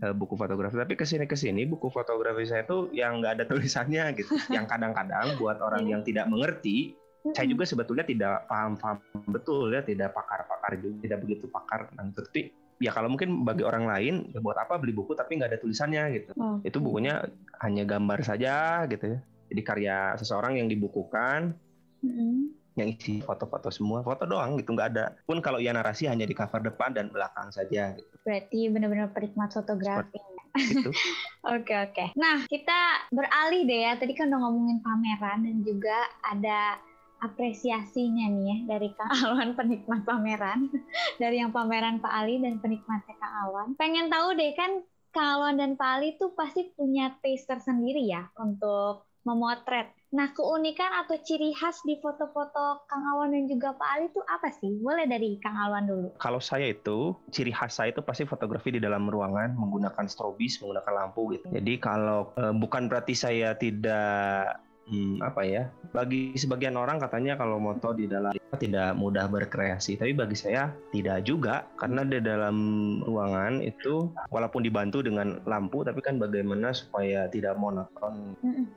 [0.00, 3.44] Eh, buku fotografi tapi ke sini ke sini buku fotografi saya tuh yang nggak ada
[3.44, 4.32] tulisannya gitu.
[4.56, 6.96] Yang kadang-kadang buat orang yang tidak mengerti
[7.34, 11.90] saya juga sebetulnya tidak paham-paham betul ya tidak pakar-pakar juga tidak begitu pakar.
[11.92, 12.40] Tentang itu tapi
[12.80, 16.02] ya kalau mungkin bagi orang lain ya buat apa beli buku tapi nggak ada tulisannya
[16.16, 16.30] gitu.
[16.40, 16.56] Oh.
[16.64, 17.28] itu bukunya
[17.60, 21.54] hanya gambar saja gitu ya jadi karya seseorang yang dibukukan
[22.00, 22.52] Mm-mm.
[22.74, 26.36] yang isi foto-foto semua foto doang gitu nggak ada pun kalau ya narasi hanya di
[26.36, 30.18] cover depan dan belakang saja gitu, Berarti benar-benar penikmat fotografi.
[30.56, 30.90] gitu.
[31.46, 32.10] Oke oke.
[32.18, 32.74] Nah kita
[33.14, 33.94] beralih deh ya.
[33.94, 36.74] Tadi kan udah ngomongin pameran dan juga ada
[37.22, 40.66] apresiasinya nih ya dari Kang Alwan penikmat pameran.
[41.22, 43.68] dari yang pameran Pak Ali dan penikmatnya Kang Alwan.
[43.78, 44.82] Pengen tahu deh kan
[45.14, 49.90] Kang Alwan dan Pak Ali tuh pasti punya taste tersendiri ya untuk memotret.
[50.14, 54.54] Nah keunikan atau ciri khas di foto-foto Kang Alwan dan juga Pak Ali tuh apa
[54.54, 54.70] sih?
[54.78, 56.08] Boleh dari Kang Alwan dulu.
[56.22, 60.92] kalau saya itu ciri khas saya itu pasti fotografi di dalam ruangan menggunakan strobis menggunakan
[60.92, 64.60] lampu gitu jadi kalau eh, bukan berarti saya tidak
[64.90, 65.62] hmm, apa ya?
[65.92, 69.98] Bagi sebagian orang katanya kalau moto di dalam tidak mudah berkreasi.
[69.98, 72.56] Tapi bagi saya tidak juga karena di dalam
[73.02, 78.36] ruangan itu walaupun dibantu dengan lampu tapi kan bagaimana supaya tidak monoton.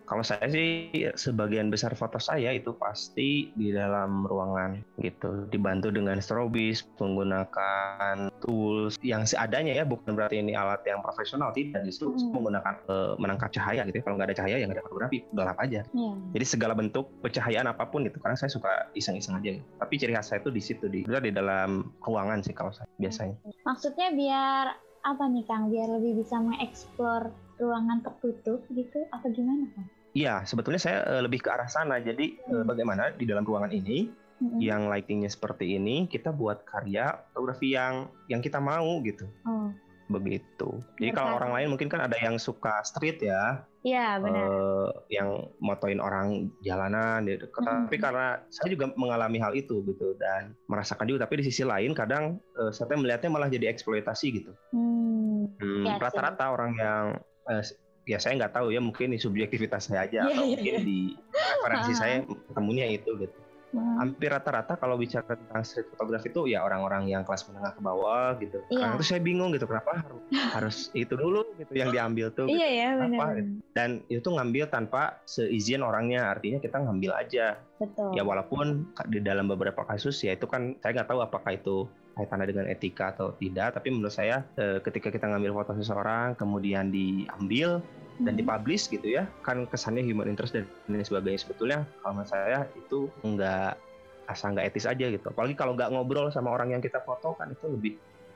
[0.09, 5.47] Kalau saya sih sebagian besar foto saya itu pasti di dalam ruangan gitu.
[5.47, 11.53] Dibantu dengan strobis menggunakan tools yang seadanya ya bukan berarti ini alat yang profesional.
[11.53, 12.33] Tidak justru Hmm.
[12.33, 14.03] menggunakan eh, menangkap cahaya gitu ya.
[14.03, 15.17] kalau nggak ada cahaya ya nggak ada fotografi.
[15.29, 16.13] Gelap aja Iya.
[16.31, 19.65] jadi segala bentuk pencahayaan apa pun itu karena saya suka iseng-iseng aja gitu.
[19.75, 23.35] tapi ciri khas saya itu di situ di di dalam ruangan sih kalau saya biasanya
[23.67, 24.65] Maksudnya biar
[24.99, 25.71] apa nih Kang?
[25.71, 29.87] Biar lebih bisa mengeksplor ruangan tertutup gitu atau gimana Kang?
[30.11, 31.99] Iya, sebetulnya saya eh, lebih ke arah sana.
[31.99, 32.67] Jadi eh, Hmm.
[32.67, 34.59] bagaimana di dalam ruangan ini Mm-mm.
[34.59, 39.67] yang lightingnya seperti ini kita buat karya fotografi yang yang kita mau gitu Oh,
[40.09, 44.41] begitu jadi kalau orang lain mungkin kan ada yang suka street ya iya benar.
[44.41, 47.45] eh, yang motoin orang jalanan gitu.
[47.47, 47.85] Mm-mm.
[47.85, 51.93] tapi karena saya juga mengalami hal itu gitu dan merasakan juga tapi di sisi lain
[51.93, 55.95] kadang eh, saya melihatnya malah jadi eksploitasi gitu Hmm, Hmm, sih.
[55.95, 57.05] rata-rata orang yang
[57.47, 57.63] eh,
[58.05, 60.81] ya saya nggak tahu ya mungkin di subjektivitas saya aja Iya, atau iya, mungkin iya.
[60.81, 60.99] di
[61.31, 62.15] referensi saya
[62.49, 63.37] ketemunya itu gitu
[63.73, 67.81] hmm, hampir rata-rata kalau bicara tentang street photography itu ya orang-orang yang kelas menengah ke
[67.81, 68.59] bawah gitu.
[68.69, 68.79] Iya.
[68.81, 70.21] Karena itu saya bingung gitu kenapa harus,
[70.55, 72.47] harus itu dulu gitu yang diambil tuh.
[72.49, 73.27] Iya ya Apa, benar.
[73.75, 76.29] Dan itu ngambil tanpa seizin orangnya.
[76.31, 77.57] Artinya kita ngambil aja.
[77.79, 78.11] Betul.
[78.17, 81.87] Ya walaupun di dalam beberapa kasus ya itu kan saya nggak tahu apakah itu
[82.19, 83.79] kaitannya dengan etika atau tidak.
[83.79, 87.79] Tapi menurut saya eh, ketika kita ngambil foto seseorang kemudian diambil
[88.19, 88.39] dan Hmm.
[88.43, 93.07] dipublish gitu ya kan kesannya human interest dan lain sebagainya sebetulnya kalau menurut saya itu
[93.23, 93.79] nggak
[94.27, 97.55] asal nggak etis aja gitu apalagi kalau nggak ngobrol sama orang yang kita foto kan
[97.55, 97.93] itu lebih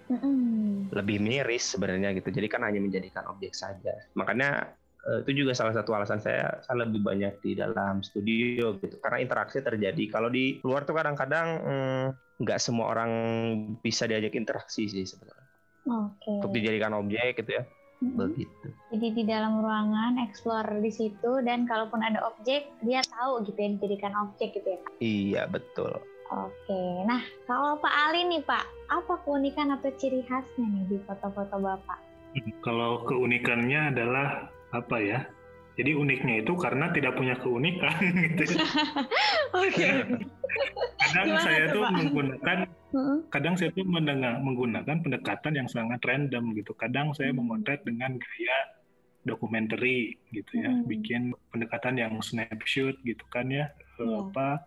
[0.08, 0.88] Mm-mm.
[0.88, 4.72] lebih miris sebenarnya gitu jadi kan hanya menjadikan objek saja makanya
[5.04, 9.60] itu juga salah satu alasan saya saya lebih banyak di dalam studio gitu karena interaksi
[9.60, 12.06] terjadi kalau di luar tuh kadang-kadang hmm,
[12.40, 13.12] nggak semua orang
[13.84, 15.48] bisa diajak interaksi sih sebenarnya
[15.92, 16.40] Oke.
[16.40, 17.64] untuk dijadikan objek gitu ya
[18.04, 18.20] Mm-mm.
[18.20, 23.56] begitu Jadi di dalam ruangan explore di situ dan kalaupun ada objek dia tahu gitu
[23.56, 24.80] ya dijadikan objek gitu ya.
[25.00, 26.84] Iya betul Oke.
[27.06, 32.00] Nah kalau Pak Ali nih Pak, apa keunikan atau ciri khasnya nih di foto-foto Bapak?
[32.66, 35.20] Kalau keunikannya adalah apa ya?
[35.74, 37.98] Jadi uniknya itu karena tidak punya keunikan
[38.38, 38.62] gitu.
[39.64, 39.90] Oke.
[41.02, 41.92] Kadang Gimana saya tuh, Pak?
[41.98, 42.58] menggunakan
[42.94, 43.18] Mm-mm.
[43.34, 46.78] kadang saya tuh mendengar, menggunakan pendekatan yang sangat random gitu.
[46.78, 47.42] Kadang saya Hmm.
[47.42, 48.58] memotret dengan gaya
[49.24, 49.82] dokumenter
[50.30, 50.86] gitu ya, Hmm.
[50.86, 54.30] bikin pendekatan yang snapshot gitu kan ya, Iya.
[54.30, 54.62] apa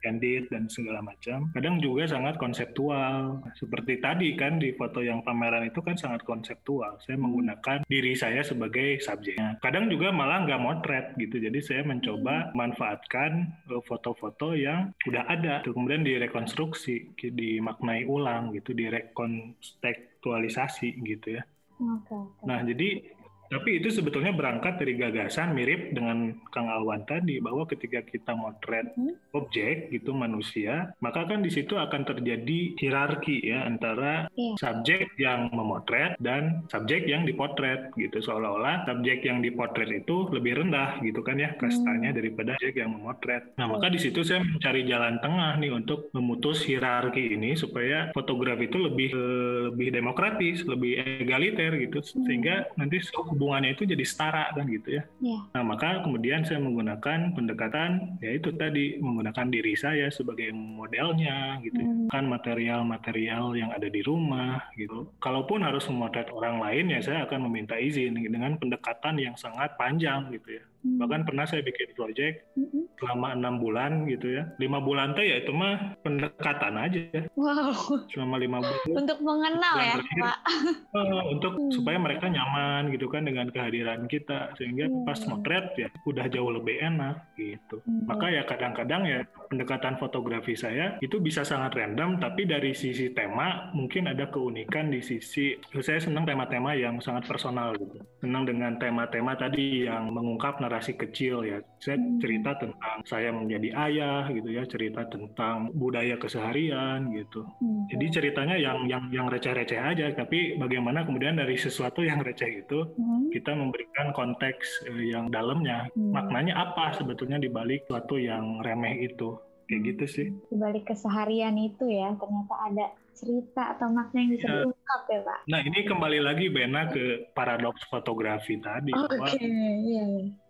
[0.00, 1.50] candid dan segala macam.
[1.52, 3.42] Kadang juga sangat konseptual.
[3.58, 6.98] Seperti tadi kan di foto yang pameran itu kan sangat konseptual.
[7.02, 9.58] Saya menggunakan diri saya sebagai subjeknya.
[9.62, 11.38] Kadang juga malah nggak motret gitu.
[11.42, 20.92] Jadi saya mencoba manfaatkan eh, foto-foto yang udah ada, kemudian direkonstruksi, dimaknai ulang gitu, direkontekstualisasi
[21.04, 21.44] gitu ya.
[21.78, 22.42] Oke, oke.
[22.42, 23.06] Nah, jadi
[23.48, 28.90] tapi itu sebetulnya berangkat dari gagasan mirip dengan Kang Alwan tadi bahwa ketika kita motret
[28.94, 29.14] Hmm.
[29.34, 34.54] objek gitu manusia, maka kan di situ akan terjadi hierarki ya antara Iya.
[34.58, 41.00] subjek yang memotret dan subjek yang dipotret gitu seolah-olah subjek yang dipotret itu lebih rendah
[41.00, 43.54] gitu kan ya kastanya daripada subjek yang memotret.
[43.54, 48.66] Nah, maka di situ saya mencari jalan tengah nih untuk memutus hierarki ini supaya fotografi
[48.66, 52.98] itu lebih eh, lebih demokratis, lebih egaliter gitu sehingga nanti
[53.38, 55.02] hubungannya itu jadi setara kan gitu ya.
[55.22, 55.38] Iya.
[55.54, 61.78] Nah, maka kemudian saya menggunakan pendekatan yaitu tadi menggunakan diri saya sebagai modelnya gitu.
[61.78, 62.10] Hmm.
[62.10, 65.14] Kan material-material yang ada di rumah gitu.
[65.22, 70.34] Kalaupun harus memotret orang lain ya saya akan meminta izin dengan pendekatan yang sangat panjang
[70.34, 70.64] gitu ya.
[70.88, 70.98] Hmm.
[70.98, 72.88] Bahkan pernah saya bikin project Mm-mm.
[72.96, 74.48] selama enam bulan gitu ya.
[74.56, 77.28] Lima bulan teh ya itu mah pendekatan aja.
[77.36, 77.76] Wow,
[78.08, 80.22] Selama lima bulan untuk mengenal Bulan ya, terakhir.
[80.24, 80.38] Pak.
[80.88, 81.70] Eh, untuk Hmm.
[81.70, 85.04] supaya mereka nyaman gitu kan dengan kehadiran kita sehingga Hmm.
[85.04, 87.82] pas motret ya udah jauh lebih enak gitu.
[87.84, 88.08] Hmm.
[88.08, 93.68] Maka ya kadang-kadang ya pendekatan fotografi saya itu bisa sangat random tapi dari sisi tema
[93.72, 97.98] mungkin ada keunikan di sisi saya senang tema-tema yang sangat personal gitu.
[98.18, 101.58] Senang dengan tema-tema tadi yang mengungkap narasi kecil ya.
[101.82, 102.18] Saya Hmm.
[102.22, 107.42] cerita tentang saya menjadi ayah gitu ya, cerita tentang budaya keseharian gitu.
[107.58, 107.86] Hmm.
[107.90, 112.94] Jadi ceritanya yang yang yang receh-receh aja, tapi bagaimana kemudian dari sesuatu yang receh itu
[112.94, 113.30] Hmm.
[113.34, 116.14] kita memberikan konteks eh, yang dalamnya, Hmm.
[116.14, 119.34] maknanya apa sebetulnya di balik sesuatu yang remeh itu,
[119.66, 120.26] kayak gitu sih.
[120.48, 122.86] Di balik keseharian itu ya, ternyata ada
[123.18, 125.38] cerita atau makna yang bisa diungkap ya, Pak.
[125.50, 130.06] Nah ini kembali lagi Bena ke paradoks fotografi tadi, Oke, bahwa iya, iya.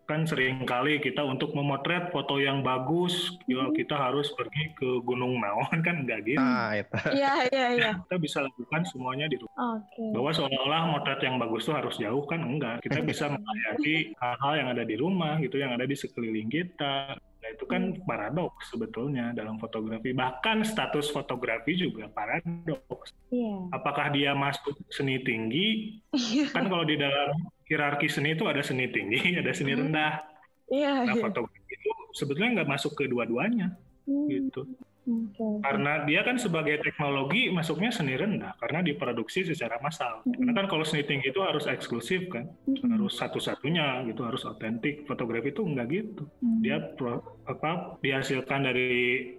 [0.09, 3.77] Kan sering kali kita untuk memotret foto yang bagus, ya Hmm.
[3.77, 6.41] kita harus pergi ke Gunung Naon kan enggak gitu.
[6.41, 6.97] Nah, itu.
[7.13, 7.91] Iya, iya, iya.
[8.09, 9.77] Kita bisa lakukan semuanya di rumah.
[9.77, 10.01] Oke.
[10.17, 14.69] bahwa seolah-olah motret yang bagus tuh harus jauh kan enggak kita bisa menghayati hal-hal yang
[14.73, 19.57] ada di rumah gitu yang ada di sekeliling kita nah itu kan paradoks sebetulnya dalam
[19.63, 20.11] fotografi.
[20.11, 23.15] Bahkan status fotografi juga paradoks.
[23.29, 23.69] Iya.
[23.77, 26.01] apakah dia masuk seni tinggi?
[26.57, 27.37] Kan kalau di dalam
[27.69, 30.25] hierarki seni itu ada seni tinggi ada seni rendah.
[30.73, 31.21] Iya, nah iya.
[31.21, 33.77] fotografi itu sebetulnya nggak masuk ke dua-duanya.
[34.09, 34.65] Hmm, gitu
[35.09, 35.65] Oke.
[35.65, 40.21] karena dia kan sebagai teknologi masuknya seni rendah karena diproduksi secara massal.
[40.29, 42.93] Karena kan kalau seni tinggi itu harus eksklusif kan, Mm-mm.
[42.93, 45.09] harus satu-satunya gitu, harus otentik.
[45.09, 46.29] Fotografi itu enggak gitu.
[46.45, 46.61] Hmm.
[46.61, 48.93] Dia pro- apa dihasilkan dari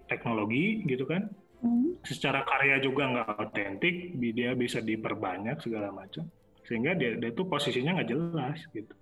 [0.10, 1.30] teknologi gitu kan.
[1.62, 2.02] Hmm.
[2.02, 6.26] Secara karya juga nggak otentik, dia bisa diperbanyak segala macam.
[6.66, 8.94] Sehingga dia, dia tuh posisinya nggak jelas gitu.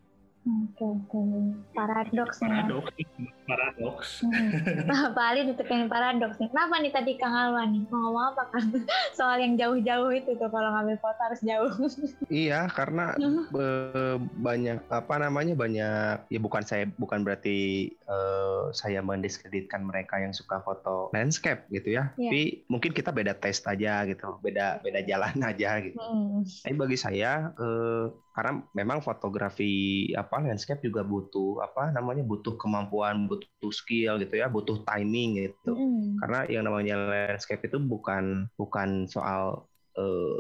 [0.48, 1.20] Oke, oke.
[1.76, 2.48] Paradoks nih.
[2.48, 2.92] Paradoks,
[3.44, 4.10] paradoks.
[4.24, 4.88] Hmm.
[4.88, 6.48] Nah, Pak Ali ditutupin paradoks nih.
[6.48, 7.84] Kenapa nih tadi Kang Alwan nih?
[7.92, 8.64] Mau ngomong apa kan?
[9.18, 11.72] Soal yang jauh-jauh itu tuh kalau ngambil foto harus jauh.
[12.28, 19.84] Iya, karena eh, banyak apa namanya banyak ya bukan saya bukan berarti eh, saya mendiskreditkan
[19.84, 22.12] mereka yang suka foto landscape gitu ya.
[22.16, 22.32] Iya.
[22.32, 26.00] Tapi mungkin kita beda taste aja gitu, beda beda jalan aja gitu.
[26.00, 26.44] Hmm.
[26.44, 28.06] Tapi bagi saya eh,
[28.38, 34.46] karena memang fotografi apa landscape juga butuh apa namanya butuh kemampuan, butuh skill gitu ya,
[34.46, 35.74] butuh timing gitu.
[35.74, 36.22] Hmm.
[36.22, 39.66] Karena yang namanya landscape itu bukan bukan soal
[39.98, 40.38] eh,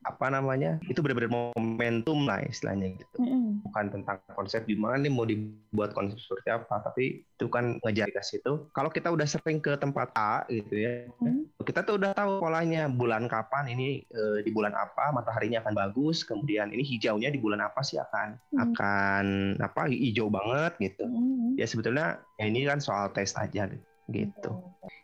[0.00, 3.60] apa namanya itu benar-benar momentum lah istilahnya gitu Hmm.
[3.68, 8.20] bukan tentang konsep gimana nih mau dibuat konsep seperti apa tapi itu kan ngejar ke
[8.24, 11.44] situ kalau kita udah sering ke tempat A gitu ya Hmm.
[11.60, 16.24] kita tuh udah tahu polanya bulan kapan ini eh, di bulan apa mataharinya akan bagus
[16.24, 18.60] kemudian ini hijaunya di bulan apa sih akan Hmm.
[18.72, 19.24] akan
[19.60, 21.60] apa hijau banget gitu Hmm.
[21.60, 23.68] ya sebetulnya ya ini kan soal tes aja
[24.08, 24.50] gitu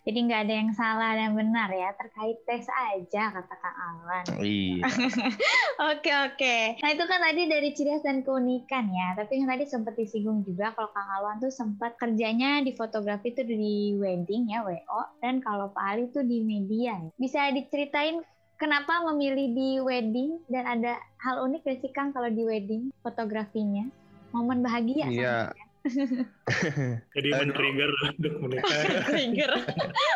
[0.07, 4.25] Jadi nggak ada yang salah dan benar ya terkait tes aja kata Kang Alwan.
[4.39, 4.87] iya
[5.91, 6.57] Oke oke.
[6.79, 9.19] Nah itu kan tadi dari ciri khas dan keunikan ya.
[9.19, 13.43] Tapi yang tadi sempat disinggung juga kalau Kang Alwan tuh sempat kerjanya di fotografi tuh
[13.43, 15.03] di wedding ya WO.
[15.19, 17.03] Dan kalau Pak Ali tuh di media.
[17.03, 17.11] ya.
[17.19, 18.23] Bisa diceritain
[18.63, 23.91] kenapa memilih di wedding dan ada hal unik gak sih Kang kalau di wedding fotografinya?
[24.31, 25.51] Momen bahagia iya
[27.17, 27.41] Jadi Aduh.
[27.43, 28.81] men-trigger untuk menikah.
[29.11, 29.53] Trigger.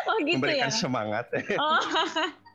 [0.07, 0.75] Oh gitu memberikan ya.
[0.75, 1.25] semangat
[1.57, 1.81] Oh.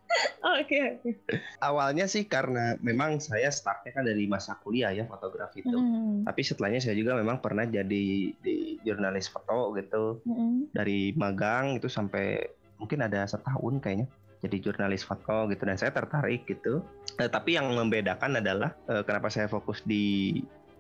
[0.63, 1.11] Oke oke.
[1.59, 5.75] Awalnya sih karena memang saya startnya kan dari masa kuliah ya fotografi itu.
[5.75, 6.23] Mm.
[6.25, 8.57] Tapi setelahnya saya juga memang pernah jadi di
[8.87, 10.23] jurnalis foto gitu.
[10.25, 10.71] Mm.
[10.73, 12.39] Dari magang itu sampai
[12.79, 14.07] mungkin ada setahun kayaknya
[14.47, 16.87] jadi jurnalis foto gitu dan saya tertarik gitu.
[17.19, 20.39] Eh, tapi yang membedakan adalah eh, kenapa saya fokus di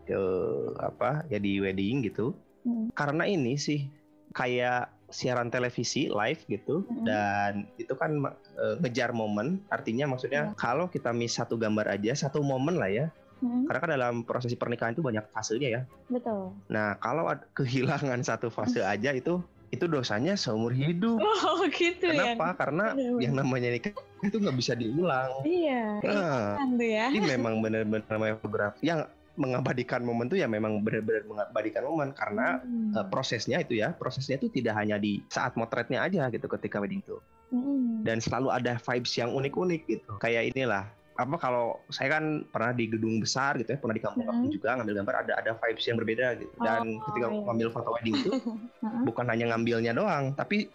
[0.08, 2.32] eh, apa ya di wedding gitu.
[2.62, 2.90] Mm.
[2.92, 3.86] Karena ini sih
[4.30, 7.04] kayak siaran televisi live gitu Mm.
[7.06, 8.18] dan itu kan
[8.56, 13.06] eh, ngejar momen artinya maksudnya kalau kita miss satu gambar aja satu momen lah ya
[13.38, 13.68] Mm.
[13.68, 16.56] karena kan dalam prosesi pernikahan itu banyak fasenya ya Betul.
[16.66, 17.22] nah kalau
[17.58, 19.38] kehilangan satu fase aja itu
[19.68, 22.34] itu dosanya seumur hidup Oh gitu ya.
[22.34, 23.22] kenapa karena Bener-bener.
[23.22, 25.84] yang namanya nikah itu nggak bisa diulang Iya.
[26.02, 27.04] nah, Kan tuh ya.
[27.10, 32.60] ini memang benar-benar namanya fotografi yang mengabadikan momen tuh ya memang benar-benar mengabadikan momen karena
[32.64, 32.96] Mm.
[32.96, 37.04] eh, prosesnya itu ya prosesnya itu tidak hanya di saat motretnya aja gitu ketika wedding
[37.04, 37.20] tuh
[37.52, 38.02] Mm.
[38.02, 42.92] dan selalu ada vibes yang unik-unik gitu kayak inilah apa kalau saya kan pernah di
[42.92, 44.56] gedung besar gitu ya pernah di kampung-kampung Mm.
[44.56, 46.54] juga ngambil gambar ada ada vibes yang berbeda gitu.
[46.60, 47.40] Dan Oh, ketika iya.
[47.48, 48.30] ngambil foto wedding itu
[49.08, 50.68] bukan hanya ngambilnya doang tapi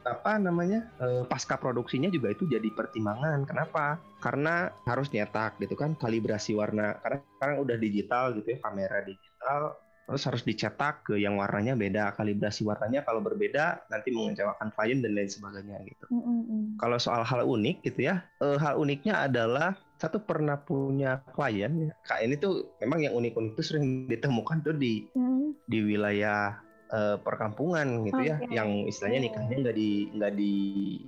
[0.00, 3.46] apa namanya eh, pasca produksinya juga itu jadi pertimbangan.
[3.46, 3.98] Kenapa?
[4.18, 6.98] Karena harus nyetak gitu kan kalibrasi warna.
[7.02, 9.74] Karena sekarang udah digital gitu ya kamera digital
[10.10, 15.14] terus harus dicetak ke yang warnanya beda kalibrasi warnanya kalau berbeda nanti mengecewakan klien dan
[15.14, 16.64] lain sebagainya gitu Mm, mm, mm.
[16.82, 22.26] kalau soal hal unik gitu ya eh, hal uniknya adalah satu pernah punya klien kak
[22.26, 25.54] ini tuh memang yang unik-unik tuh sering ditemukan tuh di Mm.
[25.70, 26.58] di wilayah
[26.90, 28.50] eh, perkampungan gitu ya Oke.
[28.50, 30.52] yang istilahnya nikahnya nggak di nggak di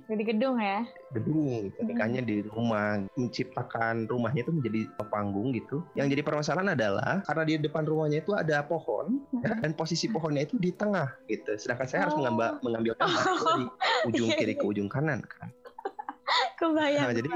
[0.03, 0.79] Jadi gedung ya.
[1.11, 1.87] gedung gitu Hmm.
[1.87, 7.53] nikahnya di rumah menciptakan rumahnya itu menjadi panggung gitu yang jadi permasalahan adalah karena di
[7.59, 11.99] depan rumahnya itu ada pohon ya, dan posisi pohonnya itu di tengah gitu sedangkan saya
[12.03, 12.19] harus Oh.
[12.19, 13.65] mengambil mengambil gambar itu dari
[14.07, 15.51] ujung kiri ke ujung kanan kan
[16.55, 17.03] Kebayang.
[17.03, 17.29] Nah, jadi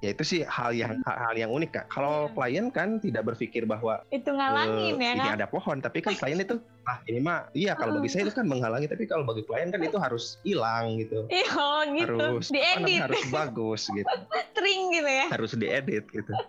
[0.00, 1.86] ya itu sih hal yang hal yang unik kak.
[1.92, 2.32] Kalau Iya.
[2.32, 5.36] klien kan tidak berpikir bahwa itu ngalangin eh, ya ini kan?
[5.36, 6.56] ada pohon, tapi kan klien itu
[6.86, 9.82] ah ini mah iya kalau bagi saya itu kan menghalangi, tapi kalau bagi klien kan
[9.82, 11.26] itu harus hilang gitu.
[11.36, 12.14] Iya oh, gitu.
[12.16, 14.06] Harus Diedit, harus bagus gitu,
[14.54, 15.26] string gitu ya.
[15.28, 16.32] harus diedit gitu.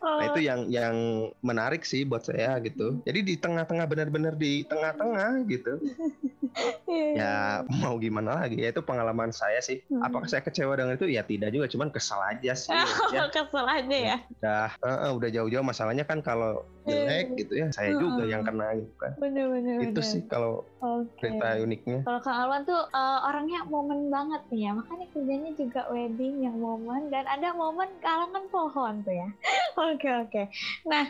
[0.00, 0.96] Oh, Nah itu yang yang
[1.44, 3.04] menarik sih buat saya gitu.
[3.04, 5.76] Jadi di tengah-tengah benar-benar di tengah-tengah gitu.
[6.88, 7.12] iya.
[7.16, 7.34] Ya
[7.68, 8.64] mau gimana lagi?
[8.64, 9.84] Ya itu pengalaman saya sih.
[9.92, 10.00] Hmm.
[10.04, 11.04] Apakah saya kecewa dengan itu?
[11.04, 12.72] Ya tidak juga, cuman kesal aja sih.
[13.12, 13.28] ya.
[13.28, 14.16] Kesel aja ya.
[14.40, 18.32] udah eh, eh, udah jauh-jauh masalahnya kan kalau jelek gitu ya saya juga Heeh.
[18.32, 19.94] yang kena gitu kan Bener-bener.
[19.94, 20.66] itu sih kalau
[21.22, 25.80] cerita uniknya Kalau Kang Alwan tuh eh, orangnya momen banget nih ya, makanya kerjanya juga
[25.86, 29.28] wedding yang momen dan ada momen kalangan pohon tuh ya.
[29.90, 30.42] Oke oke.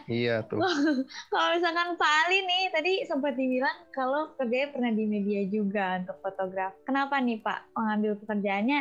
[0.07, 0.61] iya tuh
[1.33, 6.21] Kalau misalkan Pak Ali nih tadi sempat dibilang kalau kerjanya pernah di media juga untuk
[6.21, 6.77] fotografi.
[6.85, 8.81] Kenapa nih Pak mengambil pekerjaannya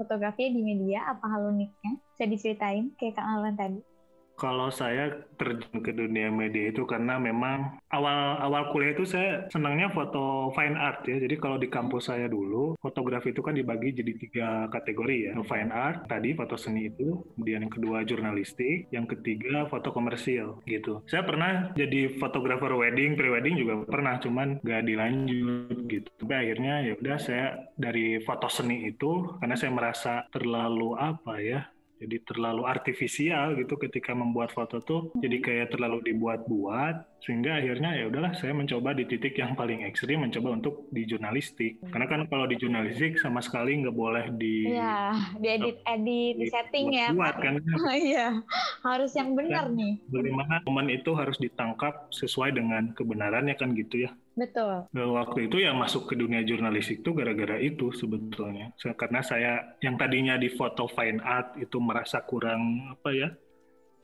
[0.00, 1.12] fotografi di media?
[1.12, 2.00] Apa hal uniknya?
[2.16, 3.97] Bisa diceritain kayak Kang Alwan tadi?
[4.38, 9.90] Kalau saya terjun ke dunia media itu karena memang awal awal kuliah itu saya senangnya
[9.90, 11.18] foto fine art ya.
[11.18, 15.32] Jadi kalau di kampus saya dulu fotografi itu kan dibagi jadi tiga kategori ya.
[15.42, 21.02] Fine art tadi foto seni itu, kemudian yang kedua jurnalistik, yang ketiga foto komersial gitu.
[21.10, 26.08] Saya pernah jadi fotografer wedding, pre-wedding juga pernah, cuman nggak dilanjut gitu.
[26.22, 31.66] Tapi akhirnya ya udah saya dari foto seni itu karena saya merasa terlalu apa ya
[31.98, 38.04] jadi terlalu artifisial gitu ketika membuat foto tuh jadi kayak terlalu dibuat-buat sehingga akhirnya ya
[38.06, 41.82] udahlah saya mencoba di titik yang paling ekstrim mencoba untuk di jurnalistik.
[41.90, 47.10] Karena kan kalau di jurnalistik sama sekali nggak boleh di Iya, diedit-edit, di setting ya
[47.10, 47.58] buat kan.
[47.88, 48.42] Oh iya,
[48.86, 49.98] harus yang benar nih.
[50.10, 54.86] bagaimana momen itu harus ditangkap sesuai dengan kebenarannya kan gitu ya Betul.
[54.88, 58.70] Nah, waktu itu ya masuk ke dunia jurnalistik itu gara-gara itu sebetulnya.
[58.78, 62.62] Se- Karena saya yang tadinya di foto fine art itu merasa kurang
[62.94, 63.28] apa ya?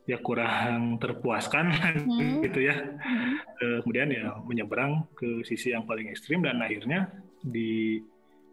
[0.05, 1.65] Ya kurang terpuaskan
[2.05, 2.43] Hmm.
[2.45, 2.75] gitu ya.
[2.75, 3.39] Hmm.
[3.63, 8.03] Eh, Kemudian ya menyeberang ke sisi yang paling ekstrim dan akhirnya di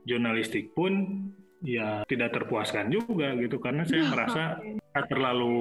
[0.04, 1.26] jurnalistik pun
[1.62, 4.44] ya tidak terpuaskan juga gitu karena saya merasa
[5.06, 5.54] terlalu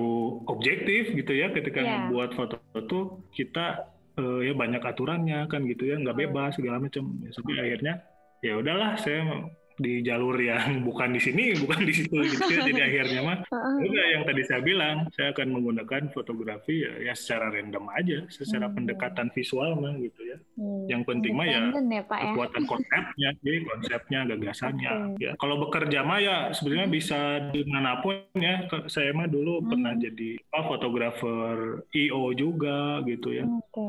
[0.49, 1.93] objektif gitu ya ketika Iya.
[2.09, 3.01] membuat foto itu
[3.31, 3.85] kita
[4.21, 7.95] eh, ya banyak aturannya kan gitu ya nggak bebas segala macam ya, sampai akhirnya
[8.41, 9.49] ya udahlah saya
[9.81, 12.61] di jalur yang bukan di sini bukan di situ gitu ya.
[12.69, 13.89] Jadi akhirnya mah Heeh.
[13.89, 18.69] udah yang tadi saya bilang saya akan menggunakan fotografi ya, ya secara random aja secara
[18.69, 18.77] Hmm.
[18.77, 20.85] pendekatan visual mah gitu ya Hmm.
[20.93, 22.25] yang penting mah ya ya Pak ya.
[22.37, 24.91] kekuatan konsepnya, jadi konsepnya, gagasannya.
[24.93, 25.25] Oke.
[25.25, 28.69] Ya, kalau bekerja mah ya sebenarnya bisa di mana pun ya.
[28.85, 29.69] Saya mah dulu Hmm.
[29.73, 30.37] pernah jadi
[30.69, 33.89] fotografer IO juga gitu ya, Oke.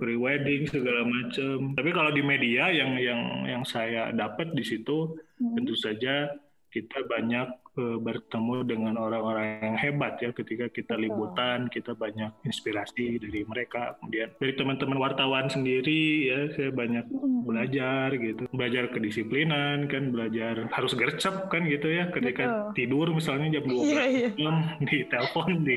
[0.00, 1.76] pre-wedding segala macam.
[1.76, 5.52] Tapi kalau di media yang yang yang saya dapat di situ Hmm.
[5.52, 6.32] tentu saja
[6.72, 7.44] kita banyak
[7.76, 11.04] eh, bertemu dengan orang-orang yang hebat ya ketika kita Betul.
[11.08, 13.96] liputan kita banyak inspirasi dari mereka.
[14.00, 17.04] Kemudian dari teman-teman wartawan sendiri ya saya banyak
[17.46, 18.48] belajar gitu.
[18.50, 22.08] Belajar kedisiplinan kan belajar harus gercep kan gitu ya.
[22.10, 24.28] Ketika tidur misalnya jam 12 Iya, iya.
[24.40, 24.56] malam
[24.88, 25.74] di telepon di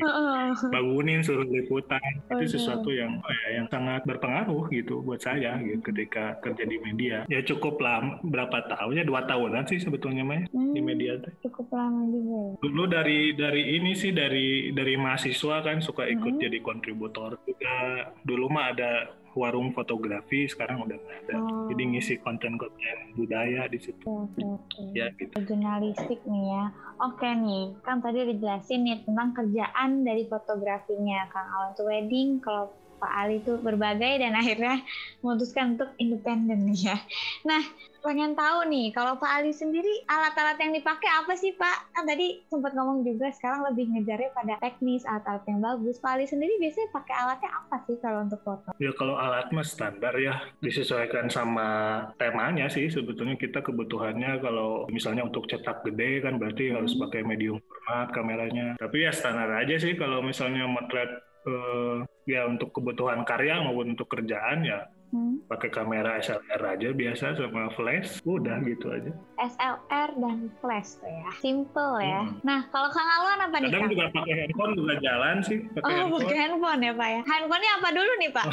[0.68, 2.00] bangunin suruh liputan.
[2.28, 2.50] Itu Betul.
[2.50, 7.24] sesuatu yang oh ya, yang sangat berpengaruh gitu buat saya gitu ketika kerja di media.
[7.28, 9.04] Ya cukup lama berapa tahun ya?
[9.06, 12.52] Dua tahunan sih sebetulnya Maya di Hmm, media teh Cukup lama juga ya.
[12.60, 16.40] dulu dari dari ini sih dari dari mahasiswa kan suka ikut Mhm.
[16.40, 17.74] jadi kontributor juga
[18.22, 18.90] dulu mah ada
[19.30, 21.66] warung fotografi sekarang udah nggak ada Oh.
[21.68, 22.74] jadi ngisi konten-konten
[23.14, 24.82] budaya di situ oke, oke.
[24.90, 26.64] ya gitu Jurnalistik nih ya.
[27.00, 32.36] Oke nih, kan tadi dijelasin nih tentang kerjaan dari fotografinya Kang Awan tuh wedding.
[32.38, 32.68] Kalau
[32.98, 34.84] Pak Ali tuh berbagai dan akhirnya
[35.20, 36.98] memutuskan untuk independen ya.
[37.42, 37.64] Nah,
[38.00, 41.92] pengen tahu nih, kalau Pak Ali sendiri alat-alat yang dipakai apa sih Pak?
[41.92, 46.00] Kan tadi sempat ngomong juga sekarang lebih ngejarnya pada teknis, alat-alat yang bagus.
[46.00, 48.68] Pak Ali sendiri biasanya pakai alatnya apa sih kalau untuk foto?
[48.76, 51.68] Ya kalau alat mah standar ya disesuaikan sama
[52.16, 57.06] temanya sih sebetulnya kita kebutuhannya kalau misalnya untuk cetak gede kan berarti harus Hmm.
[57.06, 58.66] pakai medium format kameranya.
[58.76, 61.08] Tapi ya standar aja sih kalau misalnya motret
[61.40, 61.96] eh,
[62.28, 65.42] ya untuk kebutuhan karya maupun untuk kerjaan ya Hmm?
[65.44, 69.10] pakai kamera SLR aja biasa sama flash udah gitu aja.
[69.36, 71.28] SLR dan flash tuh ya.
[71.42, 72.22] Simple ya.
[72.24, 72.38] Hmm.
[72.40, 75.90] Nah, kalau Kang Alwan apa nih Kadang juga pakai handphone juga jalan sih pakai Oh,
[75.90, 76.20] handphone.
[76.22, 77.20] pakai handphone ya Pak ya.
[77.26, 78.46] Handphonenya apa dulu nih Pak?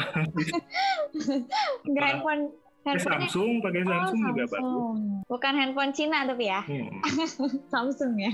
[1.98, 2.42] Handphone
[2.78, 4.50] Pakai Samsung, pakai Oh, Samsung juga bagus.
[4.56, 4.96] Samsung.
[5.28, 6.60] Bukan handphone Cina tapi ya.
[6.64, 6.88] Hmm.
[7.72, 8.32] Samsung ya.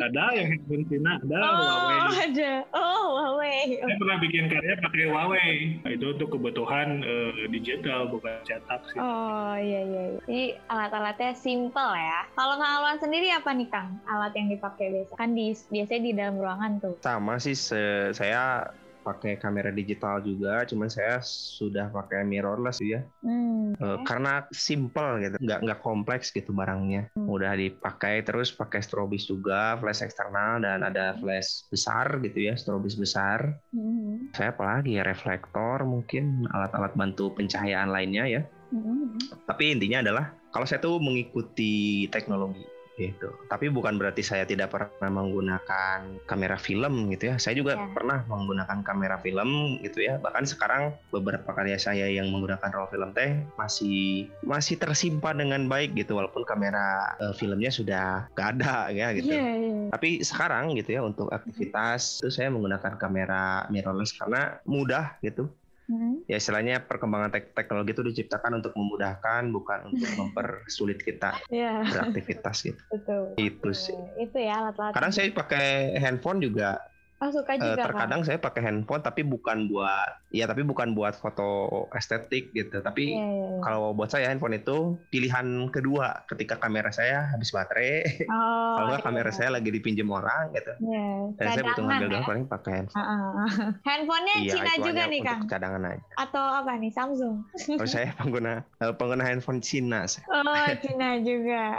[0.00, 1.98] Ada yang handphone Cina, ada oh, Huawei.
[2.24, 2.52] ada.
[2.72, 3.60] Oh, Huawei.
[3.84, 5.52] Saya pernah bikin karya pakai Huawei.
[5.84, 8.96] Nah, itu untuk kebutuhan eh, digital bukan cetak sih.
[8.96, 10.02] Oh, iya iya.
[10.16, 10.20] iya.
[10.24, 12.24] Jadi alat-alatnya simple ya.
[12.32, 14.00] Kalau Kang Alwan sendiri apa nih Kang?
[14.08, 15.12] Alat yang dipakai biasa?
[15.20, 16.94] Kan di biasanya di dalam ruangan tuh.
[17.04, 23.04] Sama sih se- saya pakai kamera digital juga, cuman saya sudah pakai mirrorless ya.
[23.24, 23.72] Hmm.
[23.76, 27.08] Eh, karena simple gitu, nggak nggak kompleks gitu barangnya.
[27.16, 27.26] Hmm.
[27.28, 32.96] Mudah dipakai terus pakai strobis juga, flash eksternal dan ada flash besar gitu ya, strobis
[32.96, 33.56] besar.
[33.72, 34.30] Hmm.
[34.36, 38.42] Saya apalagi ya reflektor mungkin alat-alat bantu pencahayaan lainnya ya.
[38.70, 39.18] Hmm.
[39.48, 43.30] Tapi intinya adalah kalau saya tuh mengikuti teknologi gitu.
[43.46, 47.36] Tapi bukan berarti saya tidak pernah menggunakan kamera film gitu ya.
[47.36, 47.86] Saya juga Ya.
[47.90, 50.18] pernah menggunakan kamera film gitu ya.
[50.18, 55.94] Bahkan sekarang beberapa karya saya yang menggunakan roll film teh masih masih tersimpan dengan baik
[55.94, 59.30] gitu walaupun kamera eh, filmnya sudah gak ada ya gitu.
[59.32, 59.76] Iya, iya.
[59.90, 65.48] Tapi sekarang gitu ya untuk aktivitas itu saya menggunakan kamera mirrorless karena mudah gitu
[65.90, 66.22] Hmm.
[66.30, 72.62] ya istilahnya perkembangan tek- teknologi itu diciptakan untuk memudahkan bukan untuk mempersulit kita Iya, beraktivitas
[72.62, 73.34] gitu betul.
[73.34, 74.94] itu sih Itu ya alat-alat.
[74.94, 76.78] kadang saya pakai handphone juga
[77.20, 77.86] Oh, suka eh, juga Kang?
[77.86, 83.12] terkadang saya pakai handphone tapi bukan buat ya tapi bukan buat foto estetik gitu tapi
[83.12, 83.60] Iya, iya, iya.
[83.60, 89.04] kalau buat saya handphone itu pilihan kedua ketika kamera saya habis baterai Oh, kalau iya.
[89.04, 92.22] kamera saya lagi dipinjam orang gitu Iya, dan saya butuh ngambil ya.
[92.24, 93.28] paling pakai handphone Heeh.
[93.86, 95.40] Handphonenya iya Cina juga nih Kang?
[95.44, 97.36] cadangan aja Atau apa nih, Samsung?
[97.68, 100.24] kalau saya pengguna eh, pengguna handphone Cina saya.
[100.26, 101.76] Oh, Cina juga.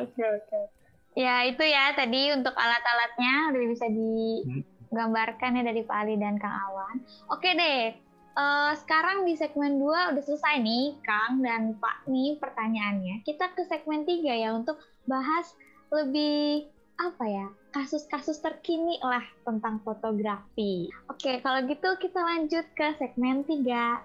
[0.00, 0.60] Oke, oke.
[1.12, 3.86] Ya, itu ya tadi untuk alat-alatnya udah bisa
[4.90, 7.00] digambarkan ya dari Pak Ali dan Kang Awan.
[7.30, 7.94] Oke deh,
[8.34, 13.22] eh, sekarang di segmen 2 udah selesai nih Kang dan Pak nih pertanyaannya.
[13.22, 15.54] Kita ke segmen 3 ya untuk bahas
[15.90, 16.70] lebih
[17.00, 20.90] apa ya kasus-kasus terkini lah tentang fotografi.
[21.08, 24.02] Oke, kalau gitu kita lanjut ke segmen 3.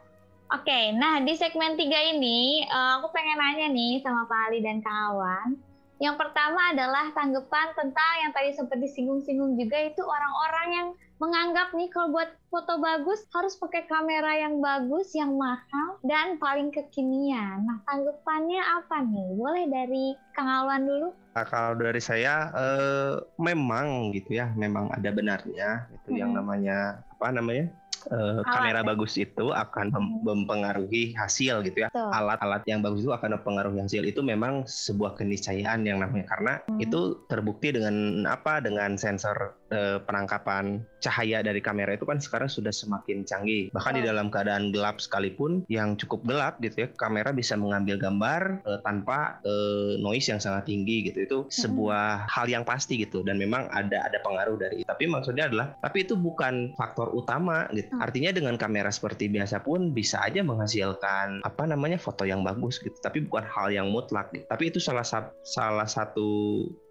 [0.53, 4.79] Oke, nah di segmen 3 ini eh, aku pengen nanya nih sama Pak Ali dan
[4.85, 5.74] Kang Awan.
[5.95, 11.87] Yang pertama adalah tanggapan tentang yang tadi sempat disinggung-singgung juga itu orang-orang yang menganggap nih
[11.87, 17.63] kalau buat foto bagus harus pakai kamera yang bagus, yang mahal dan paling kekinian.
[17.63, 19.27] Nah, tanggapannya apa nih?
[19.39, 21.15] Boleh dari Kang Awan dulu?
[21.35, 26.37] Nah, kalau dari saya eh, memang gitu ya, memang ada benarnya itu yang Mhm.
[26.43, 26.79] namanya
[27.15, 27.71] apa namanya
[28.07, 28.85] eh, kamera ya?
[28.85, 31.89] bagus itu akan mem- mempengaruhi hasil gitu ya.
[31.91, 36.79] Alat-alat yang bagus itu akan mempengaruhi hasil itu memang sebuah keniscayaan yang namanya karena Hmm.
[36.81, 37.95] itu terbukti dengan
[38.25, 43.69] apa dengan sensor eh, penangkapan cahaya dari kamera itu kan sekarang sudah semakin canggih.
[43.69, 48.61] Bahkan di dalam keadaan gelap sekalipun yang cukup gelap gitu ya, kamera bisa mengambil gambar
[48.61, 51.19] eh, tanpa eh, noise yang sangat tinggi gitu.
[51.23, 54.83] Itu sebuah hal yang pasti gitu dan memang ada ada pengaruh dari.
[54.83, 57.94] Tapi maksudnya adalah tapi itu bukan faktor utama gitu.
[57.95, 58.03] Hmm.
[58.03, 62.95] Artinya dengan kamera seperti biasa pun bisa aja menghasilkan apa namanya foto yang bagus gitu.
[62.99, 64.43] Tapi bukan hal yang mutlak gitu.
[64.51, 66.27] Tapi itu salah satu salah satu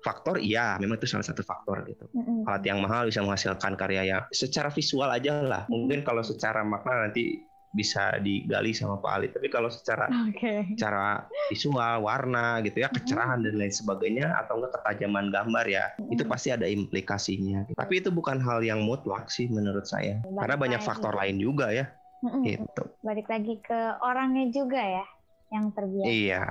[0.01, 2.45] faktor iya, memang itu salah satu faktor gitu Mm-mm.
[2.45, 5.63] alat yang mahal bisa menghasilkan karya yang secara visual aja lah.
[5.69, 7.41] Mungkin kalau secara makna nanti
[7.75, 9.29] bisa digali sama Pak Ali.
[9.35, 10.71] Tapi kalau secara Oke.
[10.79, 16.23] secara visual, warna gitu ya, kecerahan dan lain sebagainya atau enggak ketajaman gambar ya, itu
[16.25, 17.67] pasti ada implikasinya.
[17.75, 20.23] Tapi itu bukan hal yang mutlak sih menurut saya.
[20.23, 20.89] Karena banyak lagi.
[20.89, 21.91] faktor lain juga ya,
[22.23, 22.47] Mm-mm.
[22.47, 22.83] gitu.
[23.03, 25.05] Balik lagi ke orangnya juga ya
[25.53, 26.43] yang terbiasa Iya.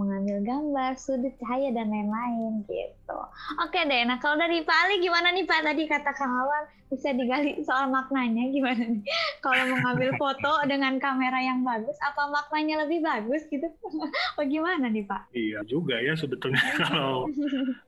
[0.00, 3.18] Mengambil gambar, sudut cahaya dan lain-lain gitu.
[3.60, 7.12] Oke deh, nah kalau dari Pak Ali gimana nih Pak tadi kata Kang Awan bisa
[7.12, 9.04] digali soal maknanya gimana nih?
[9.44, 13.68] Kalau mengambil foto dengan kamera yang bagus, apa maknanya lebih bagus gitu?
[14.40, 15.30] Bagaimana nih Pak?
[15.36, 17.30] Iya juga ya sebetulnya kalau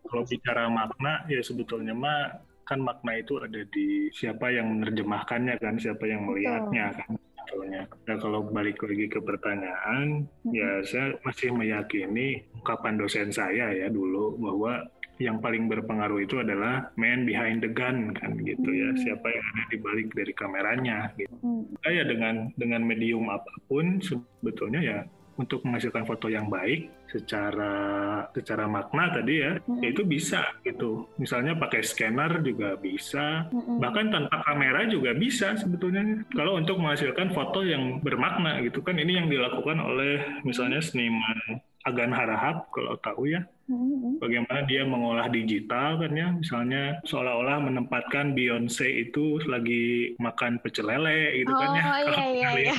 [0.06, 5.74] kalau bicara makna ya sebetulnya mah kan makna itu ada di siapa yang menerjemahkannya kan,
[5.82, 7.82] siapa yang melihatnya kan sebetulnya.
[8.06, 14.38] Nah kalau balik lagi ke pertanyaan, ya saya masih meyakini ungkapan dosen saya ya dulu
[14.38, 14.86] bahwa
[15.20, 18.98] yang paling berpengaruh itu adalah man behind the gun kan gitu ya, Hmm.
[18.98, 21.34] siapa yang ada di balik dari kameranya gitu.
[21.42, 21.62] Hmm.
[21.86, 24.98] ya dengan dengan medium apa pun sebetulnya ya
[25.36, 27.74] untuk menghasilkan foto yang baik secara
[28.32, 29.84] secara makna tadi ya, Mm-mm.
[29.84, 31.08] ya itu bisa gitu.
[31.20, 33.80] Misalnya pakai scanner juga bisa, Mm-mm.
[33.80, 36.24] bahkan tanpa kamera juga bisa sebetulnya.
[36.32, 42.12] Kalau untuk menghasilkan foto yang bermakna gitu kan ini yang dilakukan oleh misalnya seniman Agan
[42.12, 44.18] Harahap kalau tahu ya Mm-mm.
[44.18, 51.40] bagaimana dia mengolah digital kan ya misalnya seolah-olah menempatkan Beyonce itu lagi makan pecel lele
[51.40, 52.74] gitu Oh kan ya iya Kalau iya iya.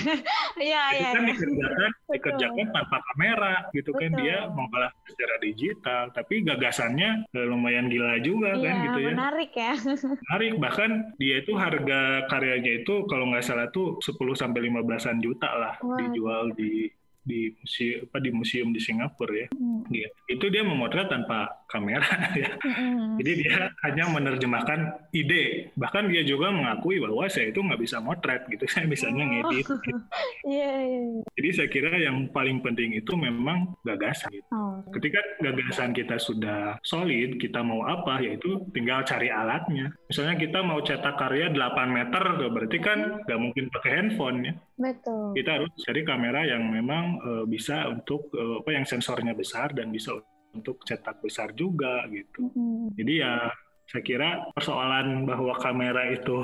[0.59, 1.09] Iya itu iya.
[1.09, 1.31] kan iya.
[1.33, 2.13] dikerjakan Betul.
[2.13, 4.19] dikerjakan tanpa kamera gitu kan Betul.
[4.21, 9.51] dia mengolah secara digital tapi gagasannya eh, lumayan gila juga kan Iya, gitu ya menarik
[9.55, 9.73] ya.
[10.29, 15.49] menarik bahkan dia itu harga karyanya itu kalau nggak salah tuh 10 sampai 15-an juta
[15.49, 15.97] lah Wah.
[15.97, 16.91] dijual di
[17.23, 19.87] di museum apa di museum di Singapura ya Mm.
[19.89, 20.11] gitu.
[20.29, 22.05] itu dia memotret tanpa kamera
[22.43, 23.17] ya Mm-mm.
[23.17, 24.79] jadi dia hanya menerjemahkan
[25.13, 25.73] ide.
[25.73, 29.65] Bahkan dia juga mengakui bahwa saya itu nggak bisa motret gitu, saya bisanya ngedit.
[29.65, 29.73] gitu.
[30.43, 30.99] Iya iya.
[31.07, 31.21] iya.
[31.39, 34.27] Jadi saya kira yang paling penting itu memang gagasan.
[34.33, 34.43] gitu.
[34.51, 34.83] Oh.
[34.91, 39.95] Ketika gagasan kita sudah solid, kita mau apa, yaitu tinggal cari alatnya.
[40.11, 44.53] Misalnya kita mau cetak karya 8 meter, berarti kan nggak mungkin pakai handphone ya.
[44.75, 45.31] Betul.
[45.37, 49.89] Kita harus cari kamera yang memang eh, bisa untuk eh, apa yang sensornya besar dan
[49.95, 50.11] bisa
[50.53, 52.53] untuk cetak besar juga gitu.
[52.53, 52.93] Mm-mm.
[52.93, 53.49] Jadi ya
[53.83, 56.39] saya kira persoalan bahwa kamera itu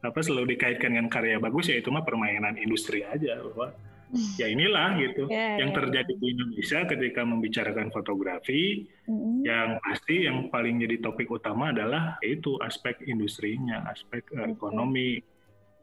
[0.00, 3.74] apa selalu dikaitkan dengan karya bagus ya itu mah permainan industri aja bahwa
[4.40, 5.76] ya inilah gitu Ya, yang ya.
[5.82, 9.42] terjadi di Indonesia ketika membicarakan fotografi Mm-mm.
[9.44, 14.54] yang pasti yang paling jadi topik utama adalah yaitu aspek industrinya, aspek Oke.
[14.56, 15.18] ekonomi,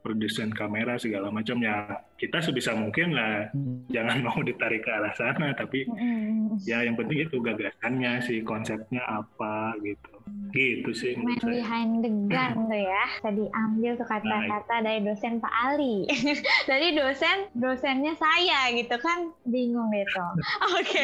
[0.02, 3.50] produsen kamera segala macam ya kita sebisa mungkin lah
[3.90, 6.62] jangan mau ditarik ke arah sana tapi Mm-mm.
[6.66, 10.22] ya yang penting itu gagasannya sih konsepnya apa gitu
[10.52, 13.06] gitu sih menurut saya behind the gun tuh ya.
[13.24, 16.08] Tadi ambil tuh kata-kata dari dosen Pak Ali.
[16.72, 20.26] dari dosen dosennya saya gitu kan bingung gitu.
[20.80, 21.04] Oke.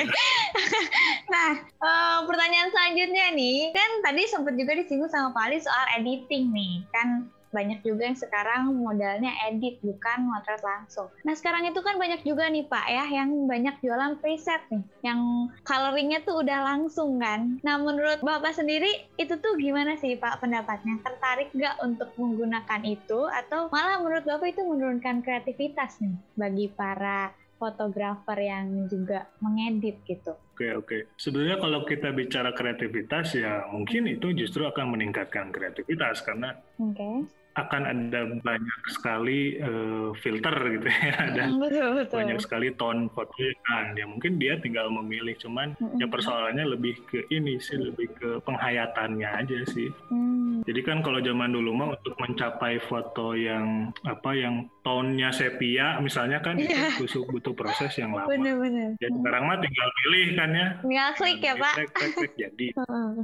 [1.34, 6.52] nah, eh, pertanyaan selanjutnya nih, kan tadi sempat juga disinggung sama Pak Ali soal editing
[6.52, 6.84] nih.
[6.92, 11.08] Kan banyak juga yang sekarang modalnya edit bukan motret langsung.
[11.24, 15.20] Nah sekarang itu kan banyak juga nih Pak ya yang banyak jualan preset nih, yang
[15.64, 17.60] coloringnya tuh udah langsung kan.
[17.64, 21.00] Nah menurut Bapak sendiri itu tuh gimana sih Pak pendapatnya?
[21.02, 27.32] Tertarik nggak untuk menggunakan itu atau malah menurut Bapak itu menurunkan kreativitas nih bagi para
[27.58, 30.38] fotografer yang juga mengedit gitu?
[30.58, 30.98] Oke oke.
[31.18, 37.30] Sebenarnya kalau kita bicara kreativitas ya mungkin itu justru akan meningkatkan kreativitas karena Oke.
[37.58, 42.18] Akan ada banyak sekali eh, filter gitu ya, ada Mm, betul betul.
[42.18, 43.34] banyak sekali tone foto
[43.64, 43.92] kan.
[43.92, 45.98] Ya mungkin dia tinggal memilih, cuman Mm-mm.
[45.98, 49.90] ya persoalannya lebih ke ini sih, lebih ke penghayatannya aja sih.
[50.08, 55.98] Hmm, Jadi kan kalau zaman dulu mah untuk mencapai foto yang apa yang tone-nya sepia
[55.98, 56.94] misalnya kan Iya.
[56.94, 58.28] itu butuh, butuh proses yang lama.
[58.28, 58.94] bener-bener.
[58.98, 60.68] Ya sekarang mah tinggal pilih kan ya.
[60.80, 61.74] Tinggal klik ya Pak.
[61.76, 62.68] Klik, klik, klik, jadi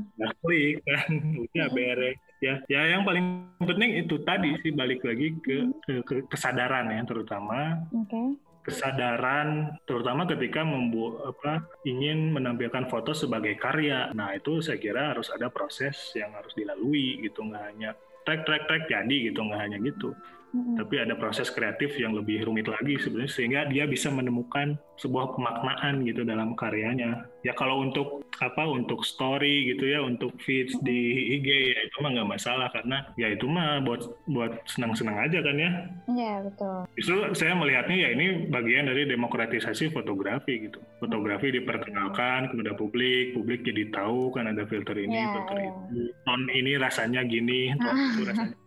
[0.09, 1.09] tinggal klik kan
[1.45, 6.15] udah beres ya ya yang paling penting itu tadi sih balik lagi ke, ke- ke
[6.27, 8.35] kesadaran ya terutama Oke.
[8.67, 14.11] kesadaran terutama ketika membuat apa ingin menampilkan foto sebagai karya.
[14.15, 17.91] Nah, itu saya kira harus ada proses yang harus dilalui gitu nggak hanya
[18.23, 20.15] trek trek trek jadi gitu nggak hanya gitu
[20.53, 25.33] hmm Tapi ada proses kreatif yang lebih rumit lagi sebenarnya sehingga dia bisa menemukan sebuah
[25.37, 27.25] pemaknaan gitu dalam karyanya.
[27.41, 32.09] Ya kalau untuk apa untuk story gitu ya, untuk feeds di IG ya itu mah
[32.13, 35.71] nggak masalah karena ya itu mah buat buat senang-senang aja kan ya.
[36.09, 36.77] Iya betul.
[36.99, 40.79] Justru saya melihatnya ya ini bagian dari demokratisasi fotografi gitu.
[41.01, 45.71] Fotografi diperkenalkan kepada publik, publik jadi tahu kan ada filter ini, ya, filter ya.
[45.71, 46.01] itu.
[46.29, 48.62] Non ini rasanya gini, ton itu rasanya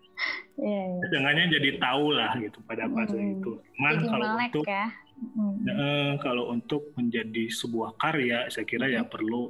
[0.60, 1.08] yeah, yeah.
[1.12, 3.34] Dengannya jadi tahu lah gitu pada fase hmm.
[3.40, 3.52] itu.
[3.76, 4.86] Cuman jadi kalau untuk ya.
[5.16, 5.54] hmm.
[5.68, 9.08] eh, kalau untuk menjadi sebuah karya, saya kira ya hmm.
[9.08, 9.42] ya perlu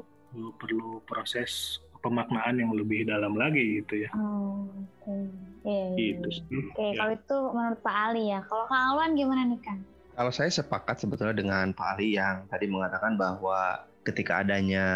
[0.61, 4.11] perlu proses pemaknaan yang lebih dalam lagi gitu ya.
[4.15, 5.03] Oh, oke.
[5.03, 5.23] Okay.
[5.67, 5.97] Yeah, yeah.
[5.99, 6.99] Gitu Oke, okay, ya.
[7.03, 8.41] kalau itu menurut Pak Ali ya.
[8.47, 9.81] Kalau Kang Alwan gimana nih Kang?
[10.15, 14.87] Kalau saya sepakat sebetulnya dengan Pak Ali yang tadi mengatakan bahwa ketika adanya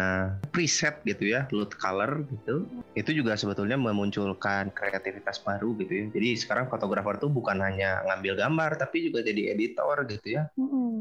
[0.55, 2.63] preset gitu ya, load color gitu,
[2.95, 6.05] itu juga sebetulnya memunculkan kreativitas baru gitu ya.
[6.15, 10.47] Jadi sekarang fotografer tuh bukan hanya ngambil gambar, tapi juga jadi editor gitu ya.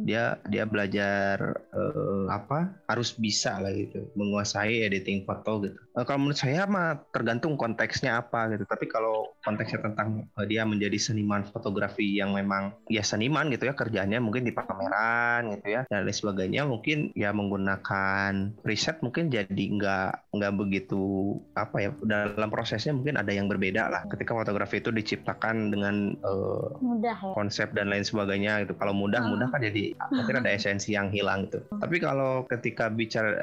[0.03, 5.79] Dia dia belajar uh, apa harus bisa lah gitu, menguasai editing foto gitu.
[5.95, 8.67] Uh, kalau menurut saya mah tergantung konteksnya apa gitu.
[8.67, 13.75] Tapi kalau konteksnya tentang uh, dia menjadi seniman fotografi yang memang ya seniman gitu ya
[13.77, 19.28] kerjanya mungkin di pameran gitu ya dan lain sebagainya mungkin ya menggunakan melakukan riset mungkin
[19.28, 24.80] jadi nggak nggak begitu apa ya dalam prosesnya mungkin ada yang berbeda lah ketika fotografi
[24.80, 27.32] itu diciptakan dengan uh, mudah ya?
[27.34, 29.30] konsep dan lain sebagainya gitu kalau mudah hmm.
[29.36, 33.36] mudah kan jadi mungkin ada esensi yang hilang gitu tapi kalau ketika bicara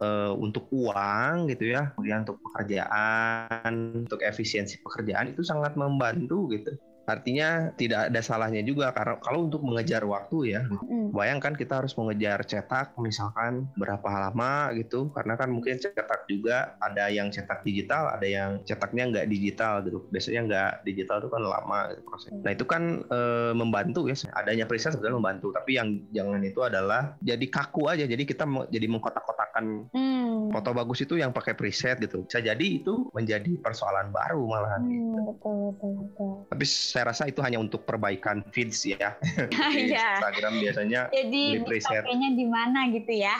[0.00, 3.72] uh, untuk uang gitu ya kemudian untuk pekerjaan
[4.06, 6.72] untuk efisiensi pekerjaan itu sangat membantu gitu
[7.04, 11.12] Artinya tidak ada salahnya juga karena kalau untuk mengejar waktu ya, mm.
[11.12, 17.12] bayangkan kita harus mengejar cetak misalkan berapa lama gitu, karena kan mungkin cetak juga ada
[17.12, 20.08] yang cetak digital, ada yang cetaknya nggak digital gitu.
[20.08, 22.30] Biasanya nggak digital itu kan lama gitu proses.
[22.40, 23.18] Nah itu kan e,
[23.52, 28.24] membantu ya, adanya preset sebetulnya membantu, tapi yang jangan itu adalah jadi kaku aja, jadi
[28.24, 30.56] kita jadi mengkotak-kotakan mm.
[30.56, 32.24] foto bagus itu yang pakai preset gitu.
[32.24, 34.80] Bisa jadi itu menjadi persoalan baru malahan.
[34.84, 35.20] Mm, gitu.
[35.28, 36.32] betul, betul, betul.
[36.48, 36.64] Tapi
[36.94, 39.18] saya rasa itu hanya untuk perbaikan feeds ya.
[39.74, 40.22] Iya.
[40.22, 43.34] Instagram biasanya Jadi pakainya di mana gitu ya.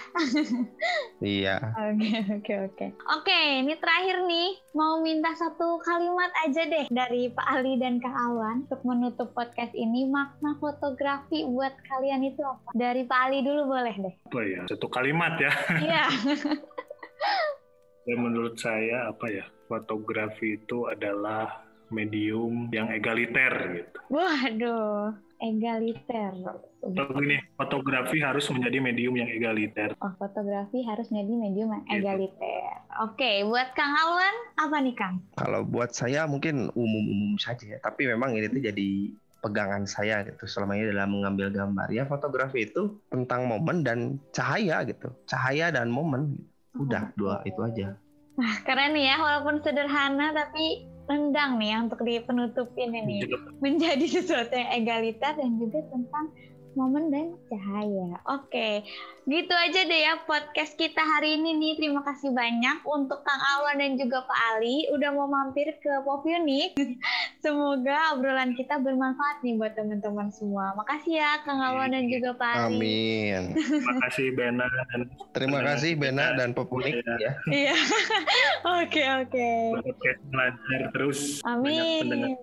[1.22, 1.62] iya.
[1.78, 2.10] Oke,
[2.42, 2.86] oke, oke.
[3.14, 8.10] Oke, ini terakhir nih mau minta satu kalimat aja deh dari Pak Ali dan Kak
[8.10, 12.74] Awan untuk menutup podcast ini makna fotografi buat kalian itu apa?
[12.74, 14.14] Dari Pak Ali dulu boleh deh.
[14.34, 14.60] Apa ya?
[14.66, 15.52] Satu kalimat ya.
[15.84, 16.04] Iya.
[18.04, 19.46] Dan menurut saya apa ya?
[19.70, 23.98] Fotografi itu adalah medium yang egaliter gitu.
[24.12, 26.32] Waduh, egaliter.
[26.84, 29.96] Atau gini, fotografi harus menjadi medium yang egaliter.
[30.00, 31.96] Oh, fotografi harus menjadi medium yang gitu.
[32.00, 32.72] egaliter.
[33.02, 35.14] Oke, buat Kang Alwan, apa nih Kang?
[35.34, 37.78] Kalau buat saya mungkin umum-umum saja, ya.
[37.82, 38.90] tapi memang ini tuh jadi
[39.44, 44.80] pegangan saya gitu selama ini dalam mengambil gambar ya fotografi itu tentang momen dan cahaya
[44.88, 46.40] gitu cahaya dan momen
[46.80, 47.92] udah dua itu aja
[48.40, 53.00] Wah, keren nih ya walaupun sederhana tapi rendang nih untuk di penutup ini.
[53.04, 53.20] Nih
[53.60, 56.32] menjadi sesuatu yang egaliter dan juga tentang
[56.74, 58.20] momen dan cahaya.
[58.28, 58.82] Oke,
[59.24, 61.72] gitu aja deh ya podcast kita hari ini nih.
[61.80, 66.26] Terima kasih banyak untuk Kang Awan dan juga Pak Ali udah mau mampir ke Pop
[66.26, 66.76] Unik.
[67.44, 70.74] Semoga obrolan kita bermanfaat nih buat teman-teman semua.
[70.76, 72.76] Makasih ya Kang Awan dan juga Pak Ali.
[72.78, 73.42] Amin.
[73.56, 75.00] Terima kasih Bena dan
[75.32, 77.32] Terima kasih Bena dan Pop Unik ya.
[77.48, 77.74] Iya.
[78.84, 79.50] Oke, oke.
[79.80, 81.20] Podcast lancar terus.
[81.44, 82.36] Amin.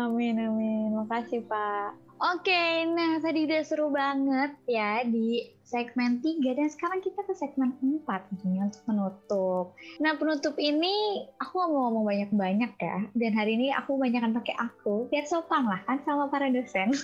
[0.00, 0.88] Amin, amin.
[0.96, 2.09] Makasih Pak.
[2.20, 5.40] Oke, nah tadi udah seru banget ya di
[5.70, 8.02] segmen 3 dan sekarang kita ke segmen 4
[8.34, 9.66] tentunya untuk penutup.
[10.02, 14.58] Nah penutup ini aku gak mau ngomong banyak-banyak ya dan hari ini aku banyakkan pakai
[14.58, 16.90] aku biar sopan lah kan sama para dosen.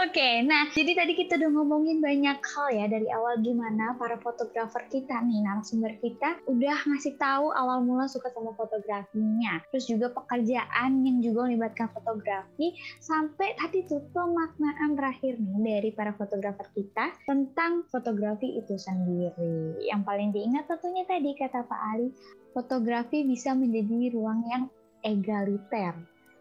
[0.00, 4.16] Oke, okay, nah jadi tadi kita udah ngomongin banyak hal ya dari awal gimana para
[4.22, 10.08] fotografer kita nih narasumber kita udah ngasih tahu awal mula suka sama fotografinya, terus juga
[10.14, 17.12] pekerjaan yang juga melibatkan fotografi sampai tadi tuh pemaknaan terakhir nih dari para fotografer kita
[17.28, 19.76] tentang tentang fotografi itu sendiri.
[19.84, 22.08] Yang paling diingat tentunya tadi kata Pak Ali,
[22.56, 24.64] fotografi bisa menjadi ruang yang
[25.04, 25.92] egaliter.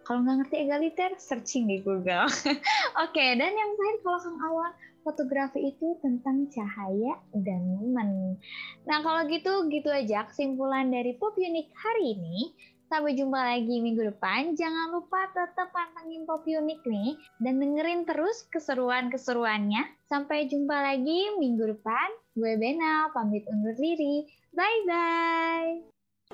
[0.08, 2.24] Kalau nggak ngerti egaliter, searching di Google.
[2.32, 2.64] Oke,
[3.04, 4.72] okay, dan yang terakhir kalau Kang Awan,
[5.04, 8.40] fotografi itu tentang cahaya dan momen.
[8.88, 12.56] Nah kalau gitu, gitu aja kesimpulan dari Pop Unik hari ini.
[12.90, 14.58] Sampai jumpa lagi minggu depan.
[14.58, 17.22] Jangan lupa tetap pantengin Pop Unik nih.
[17.38, 20.10] Dan dengerin terus keseruan-keseruannya.
[20.10, 22.10] Sampai jumpa lagi minggu depan.
[22.34, 24.26] Gue Bena, pamit undur diri.
[24.58, 25.86] Bye-bye.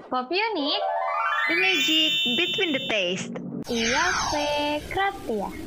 [0.08, 0.82] Pop Unik.
[1.52, 3.36] The magic between the taste.
[3.68, 4.80] Iya, Fe.
[4.88, 5.65] Kratia.